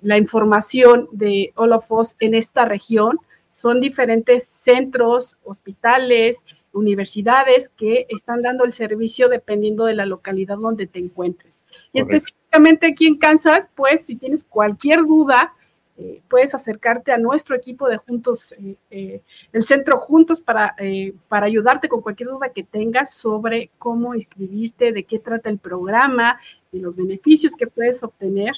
la 0.00 0.16
información 0.16 1.08
de 1.10 1.52
All 1.56 1.72
of 1.72 1.90
Us 1.90 2.14
en 2.20 2.36
esta 2.36 2.64
región. 2.64 3.18
Son 3.48 3.80
diferentes 3.80 4.46
centros, 4.46 5.38
hospitales, 5.42 6.44
universidades 6.78 7.68
que 7.68 8.06
están 8.08 8.42
dando 8.42 8.64
el 8.64 8.72
servicio 8.72 9.28
dependiendo 9.28 9.84
de 9.84 9.94
la 9.94 10.06
localidad 10.06 10.56
donde 10.56 10.86
te 10.86 10.98
encuentres. 10.98 11.62
Y 11.92 12.00
específicamente 12.00 12.86
aquí 12.86 13.06
en 13.06 13.18
Kansas, 13.18 13.68
pues 13.74 14.06
si 14.06 14.16
tienes 14.16 14.44
cualquier 14.44 15.04
duda, 15.04 15.54
eh, 16.00 16.22
puedes 16.30 16.54
acercarte 16.54 17.10
a 17.10 17.18
nuestro 17.18 17.56
equipo 17.56 17.88
de 17.88 17.96
Juntos, 17.96 18.52
eh, 18.52 18.76
eh, 18.88 19.20
el 19.52 19.64
centro 19.64 19.96
Juntos, 19.96 20.40
para, 20.40 20.76
para 21.26 21.46
ayudarte 21.46 21.88
con 21.88 22.02
cualquier 22.02 22.28
duda 22.28 22.50
que 22.50 22.62
tengas 22.62 23.14
sobre 23.14 23.70
cómo 23.78 24.14
inscribirte, 24.14 24.92
de 24.92 25.02
qué 25.02 25.18
trata 25.18 25.50
el 25.50 25.58
programa, 25.58 26.38
de 26.70 26.78
los 26.78 26.94
beneficios 26.94 27.56
que 27.56 27.66
puedes 27.66 28.02
obtener. 28.04 28.54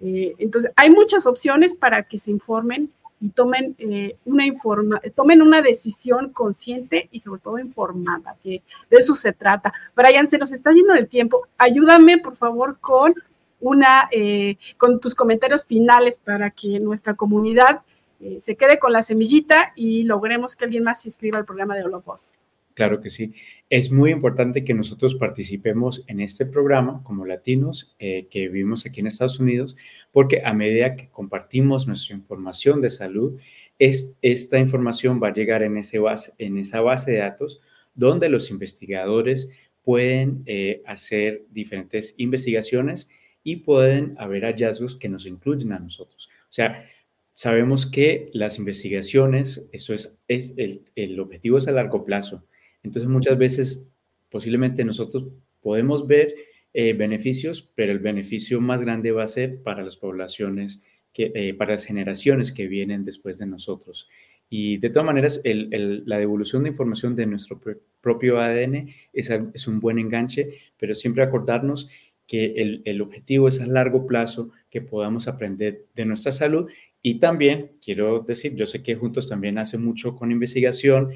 entonces, 0.00 0.72
hay 0.74 0.90
muchas 0.90 1.26
opciones 1.26 1.74
para 1.74 2.02
que 2.02 2.18
se 2.18 2.32
informen 2.32 2.90
y 3.20 3.30
tomen, 3.30 3.76
eh, 3.78 4.16
una 4.24 4.46
informa 4.46 5.00
tomen 5.14 5.42
una 5.42 5.60
decisión 5.60 6.30
consciente 6.30 7.08
y 7.12 7.20
sobre 7.20 7.40
todo 7.40 7.58
informada, 7.58 8.36
que 8.42 8.62
de 8.90 8.96
eso 8.96 9.14
se 9.14 9.32
trata. 9.32 9.72
Brian, 9.94 10.26
se 10.26 10.38
nos 10.38 10.52
está 10.52 10.72
yendo 10.72 10.94
el 10.94 11.08
tiempo. 11.08 11.46
Ayúdame, 11.58 12.18
por 12.18 12.34
favor, 12.36 12.78
con 12.80 13.14
una, 13.60 14.08
eh, 14.10 14.56
con 14.78 15.00
tus 15.00 15.14
comentarios 15.14 15.66
finales 15.66 16.18
para 16.18 16.50
que 16.50 16.80
nuestra 16.80 17.14
comunidad 17.14 17.82
eh, 18.20 18.38
se 18.40 18.56
quede 18.56 18.78
con 18.78 18.92
la 18.92 19.02
semillita 19.02 19.72
y 19.76 20.04
logremos 20.04 20.56
que 20.56 20.64
alguien 20.64 20.84
más 20.84 21.02
se 21.02 21.08
inscriba 21.08 21.38
al 21.38 21.44
programa 21.44 21.74
de 21.74 21.84
Holopos. 21.84 22.32
Claro 22.74 23.00
que 23.00 23.10
sí. 23.10 23.34
Es 23.68 23.90
muy 23.90 24.10
importante 24.10 24.64
que 24.64 24.74
nosotros 24.74 25.14
participemos 25.14 26.04
en 26.06 26.20
este 26.20 26.46
programa 26.46 27.02
como 27.02 27.26
latinos 27.26 27.94
eh, 27.98 28.26
que 28.30 28.48
vivimos 28.48 28.86
aquí 28.86 29.00
en 29.00 29.06
Estados 29.06 29.40
Unidos, 29.40 29.76
porque 30.12 30.42
a 30.44 30.52
medida 30.52 30.96
que 30.96 31.08
compartimos 31.08 31.86
nuestra 31.86 32.16
información 32.16 32.80
de 32.80 32.90
salud, 32.90 33.38
es, 33.78 34.14
esta 34.22 34.58
información 34.58 35.20
va 35.22 35.28
a 35.28 35.32
llegar 35.32 35.62
en, 35.62 35.76
ese 35.76 35.98
en 36.38 36.58
esa 36.58 36.80
base 36.80 37.12
de 37.12 37.18
datos 37.18 37.60
donde 37.94 38.28
los 38.28 38.50
investigadores 38.50 39.50
pueden 39.82 40.42
eh, 40.46 40.82
hacer 40.86 41.46
diferentes 41.50 42.14
investigaciones 42.18 43.08
y 43.42 43.56
pueden 43.56 44.14
haber 44.18 44.44
hallazgos 44.44 44.96
que 44.96 45.08
nos 45.08 45.26
incluyen 45.26 45.72
a 45.72 45.78
nosotros. 45.78 46.28
O 46.42 46.52
sea, 46.52 46.86
sabemos 47.32 47.86
que 47.86 48.30
las 48.32 48.58
investigaciones, 48.58 49.68
eso 49.72 49.94
es, 49.94 50.18
es 50.28 50.54
el, 50.56 50.84
el 50.94 51.18
objetivo 51.18 51.58
es 51.58 51.66
a 51.66 51.72
largo 51.72 52.04
plazo 52.04 52.44
entonces 52.82 53.08
muchas 53.08 53.36
veces 53.38 53.88
posiblemente 54.30 54.84
nosotros 54.84 55.28
podemos 55.60 56.06
ver 56.06 56.34
eh, 56.72 56.92
beneficios, 56.92 57.68
pero 57.74 57.92
el 57.92 57.98
beneficio 57.98 58.60
más 58.60 58.80
grande 58.80 59.12
va 59.12 59.24
a 59.24 59.28
ser 59.28 59.62
para 59.62 59.82
las 59.82 59.96
poblaciones, 59.96 60.82
que, 61.12 61.32
eh, 61.34 61.54
para 61.54 61.72
las 61.72 61.84
generaciones 61.84 62.52
que 62.52 62.68
vienen 62.68 63.04
después 63.04 63.38
de 63.38 63.46
nosotros. 63.46 64.08
Y 64.48 64.78
de 64.78 64.90
todas 64.90 65.06
maneras, 65.06 65.42
la 65.44 66.18
devolución 66.18 66.64
de 66.64 66.70
información 66.70 67.14
de 67.14 67.26
nuestro 67.26 67.60
propio 68.00 68.38
ADN 68.38 68.88
es, 69.12 69.30
es, 69.30 69.68
un 69.68 69.78
buen 69.78 70.00
enganche, 70.00 70.58
pero 70.76 70.96
siempre 70.96 71.22
acordarnos 71.22 71.88
que 72.26 72.54
el, 72.56 72.82
el, 72.84 73.00
objetivo 73.00 73.46
es 73.46 73.60
a 73.60 73.66
largo 73.66 74.08
plazo 74.08 74.50
que 74.68 74.80
podamos 74.80 75.28
aprender 75.28 75.86
de 75.94 76.04
nuestra 76.04 76.32
salud. 76.32 76.68
Y 77.00 77.20
también 77.20 77.72
quiero 77.80 78.20
decir, 78.20 78.56
yo 78.56 78.66
sé 78.66 78.82
que 78.82 78.96
Juntos 78.96 79.28
también 79.28 79.56
hace 79.56 79.78
mucho 79.78 80.16
con 80.16 80.32
investigación 80.32 81.10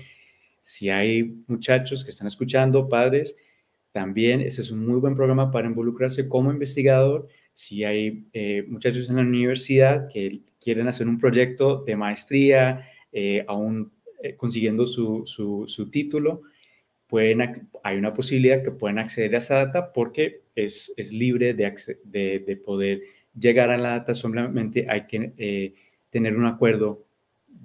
si 0.65 0.89
hay 0.89 1.45
muchachos 1.47 2.03
que 2.03 2.11
están 2.11 2.27
escuchando, 2.27 2.89
padres, 2.89 3.37
también 3.93 4.41
ese 4.41 4.62
es 4.62 4.71
un 4.71 4.87
muy 4.87 4.99
buen 4.99 5.15
programa 5.15 5.51
para 5.51 5.69
involucrarse 5.69 6.27
como 6.27 6.51
investigador. 6.51 7.29
Si 7.53 7.85
hay 7.85 8.29
eh, 8.33 8.65
muchachos 8.67 9.11
en 9.11 9.17
la 9.17 9.23
universidad 9.23 10.09
que 10.09 10.41
quieren 10.59 10.89
hacer 10.89 11.07
un 11.07 11.19
proyecto 11.19 11.85
de 11.85 11.97
maestría, 11.97 12.89
eh, 13.12 13.45
aún 13.47 13.93
eh, 14.23 14.37
consiguiendo 14.37 14.87
su, 14.87 15.25
su, 15.27 15.91
título, 15.91 16.41
pueden, 17.09 17.69
hay 17.83 17.99
una 17.99 18.15
posibilidad 18.15 18.62
que 18.62 18.71
pueden 18.71 18.99
acceder 18.99 19.35
a 19.35 19.39
esa 19.41 19.57
data 19.67 19.93
porque 19.93 20.45
es, 20.55 20.95
es 20.97 21.12
libre 21.12 21.53
de, 21.53 21.75
de, 22.05 22.39
de, 22.39 22.57
poder 22.57 23.03
llegar 23.39 23.71
a 23.71 23.77
la 23.77 23.91
data, 23.91 24.15
solamente 24.15 24.87
hay 24.89 25.07
que 25.07 25.75
tener 26.09 26.39
un 26.39 26.47
acuerdo 26.47 27.03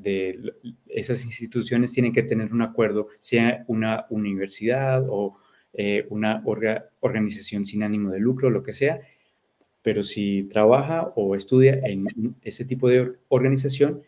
de 0.01 0.53
esas 0.87 1.25
instituciones 1.25 1.91
tienen 1.91 2.13
que 2.13 2.23
tener 2.23 2.53
un 2.53 2.61
acuerdo, 2.61 3.07
sea 3.19 3.65
una 3.67 4.05
universidad 4.09 5.05
o 5.09 5.37
eh, 5.73 6.05
una 6.09 6.41
organización 7.01 7.65
sin 7.65 7.83
ánimo 7.83 8.11
de 8.11 8.19
lucro, 8.19 8.49
lo 8.49 8.63
que 8.63 8.73
sea, 8.73 9.01
pero 9.81 10.03
si 10.03 10.43
trabaja 10.43 11.11
o 11.15 11.35
estudia 11.35 11.79
en 11.83 12.35
ese 12.41 12.65
tipo 12.65 12.87
de 12.87 13.13
organización, 13.27 14.03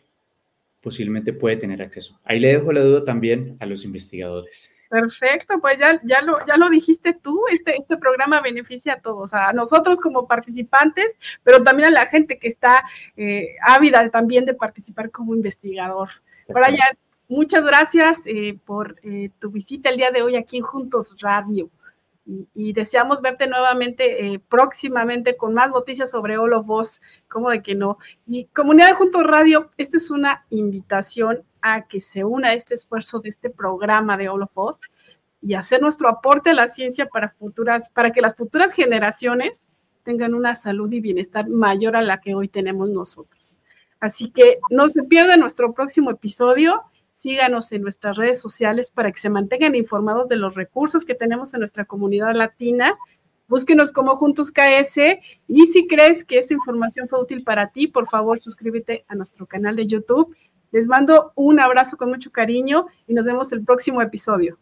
posiblemente 0.82 1.32
puede 1.32 1.56
tener 1.56 1.80
acceso. 1.80 2.18
Ahí 2.24 2.40
le 2.40 2.48
dejo 2.48 2.72
la 2.72 2.82
duda 2.82 3.04
también 3.04 3.56
a 3.60 3.66
los 3.66 3.84
investigadores. 3.84 4.74
Perfecto, 4.90 5.58
pues 5.60 5.78
ya, 5.78 5.98
ya, 6.04 6.20
lo, 6.20 6.44
ya 6.46 6.58
lo 6.58 6.68
dijiste 6.68 7.14
tú, 7.14 7.44
este, 7.50 7.76
este 7.78 7.96
programa 7.96 8.42
beneficia 8.42 8.94
a 8.94 9.00
todos, 9.00 9.32
a 9.32 9.52
nosotros 9.54 9.98
como 10.00 10.26
participantes, 10.26 11.18
pero 11.42 11.62
también 11.62 11.88
a 11.88 11.92
la 11.92 12.06
gente 12.06 12.38
que 12.38 12.48
está 12.48 12.84
eh, 13.16 13.54
ávida 13.62 14.10
también 14.10 14.44
de 14.44 14.52
participar 14.52 15.10
como 15.10 15.34
investigador. 15.34 16.10
Brian, 16.48 16.76
muchas 17.28 17.64
gracias 17.64 18.26
eh, 18.26 18.58
por 18.66 18.98
eh, 19.02 19.30
tu 19.38 19.50
visita 19.50 19.88
el 19.88 19.96
día 19.96 20.10
de 20.10 20.20
hoy 20.20 20.36
aquí 20.36 20.58
en 20.58 20.64
Juntos 20.64 21.16
Radio. 21.22 21.70
Y, 22.24 22.72
deseamos 22.72 23.20
verte 23.20 23.48
nuevamente 23.48 24.40
próximamente 24.48 25.36
con 25.36 25.54
más 25.54 25.70
noticias 25.70 26.10
sobre 26.10 26.38
All 26.38 26.52
of 26.52 26.70
Us, 26.70 27.02
como 27.28 27.50
de 27.50 27.62
que 27.62 27.74
no. 27.74 27.98
Y 28.26 28.44
Comunidad 28.46 28.88
de 28.88 28.94
Juntos 28.94 29.24
Radio, 29.24 29.70
esta 29.76 29.96
es 29.96 30.10
una 30.10 30.46
invitación 30.50 31.42
a 31.62 31.86
que 31.88 32.00
se 32.00 32.24
una 32.24 32.48
a 32.48 32.54
este 32.54 32.74
esfuerzo 32.74 33.20
de 33.20 33.28
este 33.28 33.50
programa 33.50 34.16
de 34.16 34.28
of 34.28 34.50
Us 34.54 34.80
y 35.40 35.54
hacer 35.54 35.82
nuestro 35.82 36.08
aporte 36.08 36.50
a 36.50 36.54
la 36.54 36.68
ciencia 36.68 37.06
para 37.06 37.30
futuras, 37.30 37.90
para 37.90 38.12
que 38.12 38.20
las 38.20 38.36
futuras 38.36 38.72
generaciones 38.72 39.66
tengan 40.04 40.34
una 40.34 40.54
salud 40.54 40.90
y 40.92 41.00
bienestar 41.00 41.48
mayor 41.48 41.96
a 41.96 42.02
la 42.02 42.20
que 42.20 42.34
hoy 42.34 42.48
tenemos 42.48 42.88
nosotros. 42.88 43.58
Así 44.00 44.30
que 44.30 44.58
no 44.70 44.88
se 44.88 45.02
pierda 45.04 45.36
nuestro 45.36 45.74
próximo 45.74 46.10
episodio. 46.10 46.82
Síganos 47.22 47.70
en 47.70 47.82
nuestras 47.82 48.16
redes 48.16 48.40
sociales 48.40 48.90
para 48.90 49.12
que 49.12 49.20
se 49.20 49.30
mantengan 49.30 49.76
informados 49.76 50.28
de 50.28 50.34
los 50.34 50.56
recursos 50.56 51.04
que 51.04 51.14
tenemos 51.14 51.54
en 51.54 51.60
nuestra 51.60 51.84
comunidad 51.84 52.34
latina. 52.34 52.98
Búsquenos 53.46 53.92
como 53.92 54.16
Juntos 54.16 54.50
KS 54.50 54.98
y 55.46 55.66
si 55.66 55.86
crees 55.86 56.24
que 56.24 56.38
esta 56.38 56.54
información 56.54 57.08
fue 57.08 57.20
útil 57.20 57.44
para 57.44 57.70
ti, 57.70 57.86
por 57.86 58.08
favor 58.08 58.40
suscríbete 58.40 59.04
a 59.06 59.14
nuestro 59.14 59.46
canal 59.46 59.76
de 59.76 59.86
YouTube 59.86 60.34
les 60.72 60.86
mando 60.86 61.32
un 61.36 61.60
abrazo 61.60 61.98
con 61.98 62.08
mucho 62.08 62.32
cariño 62.32 62.86
y 63.06 63.12
nos 63.12 63.26
vemos 63.26 63.52
el 63.52 63.62
próximo 63.62 64.00
episodio. 64.00 64.58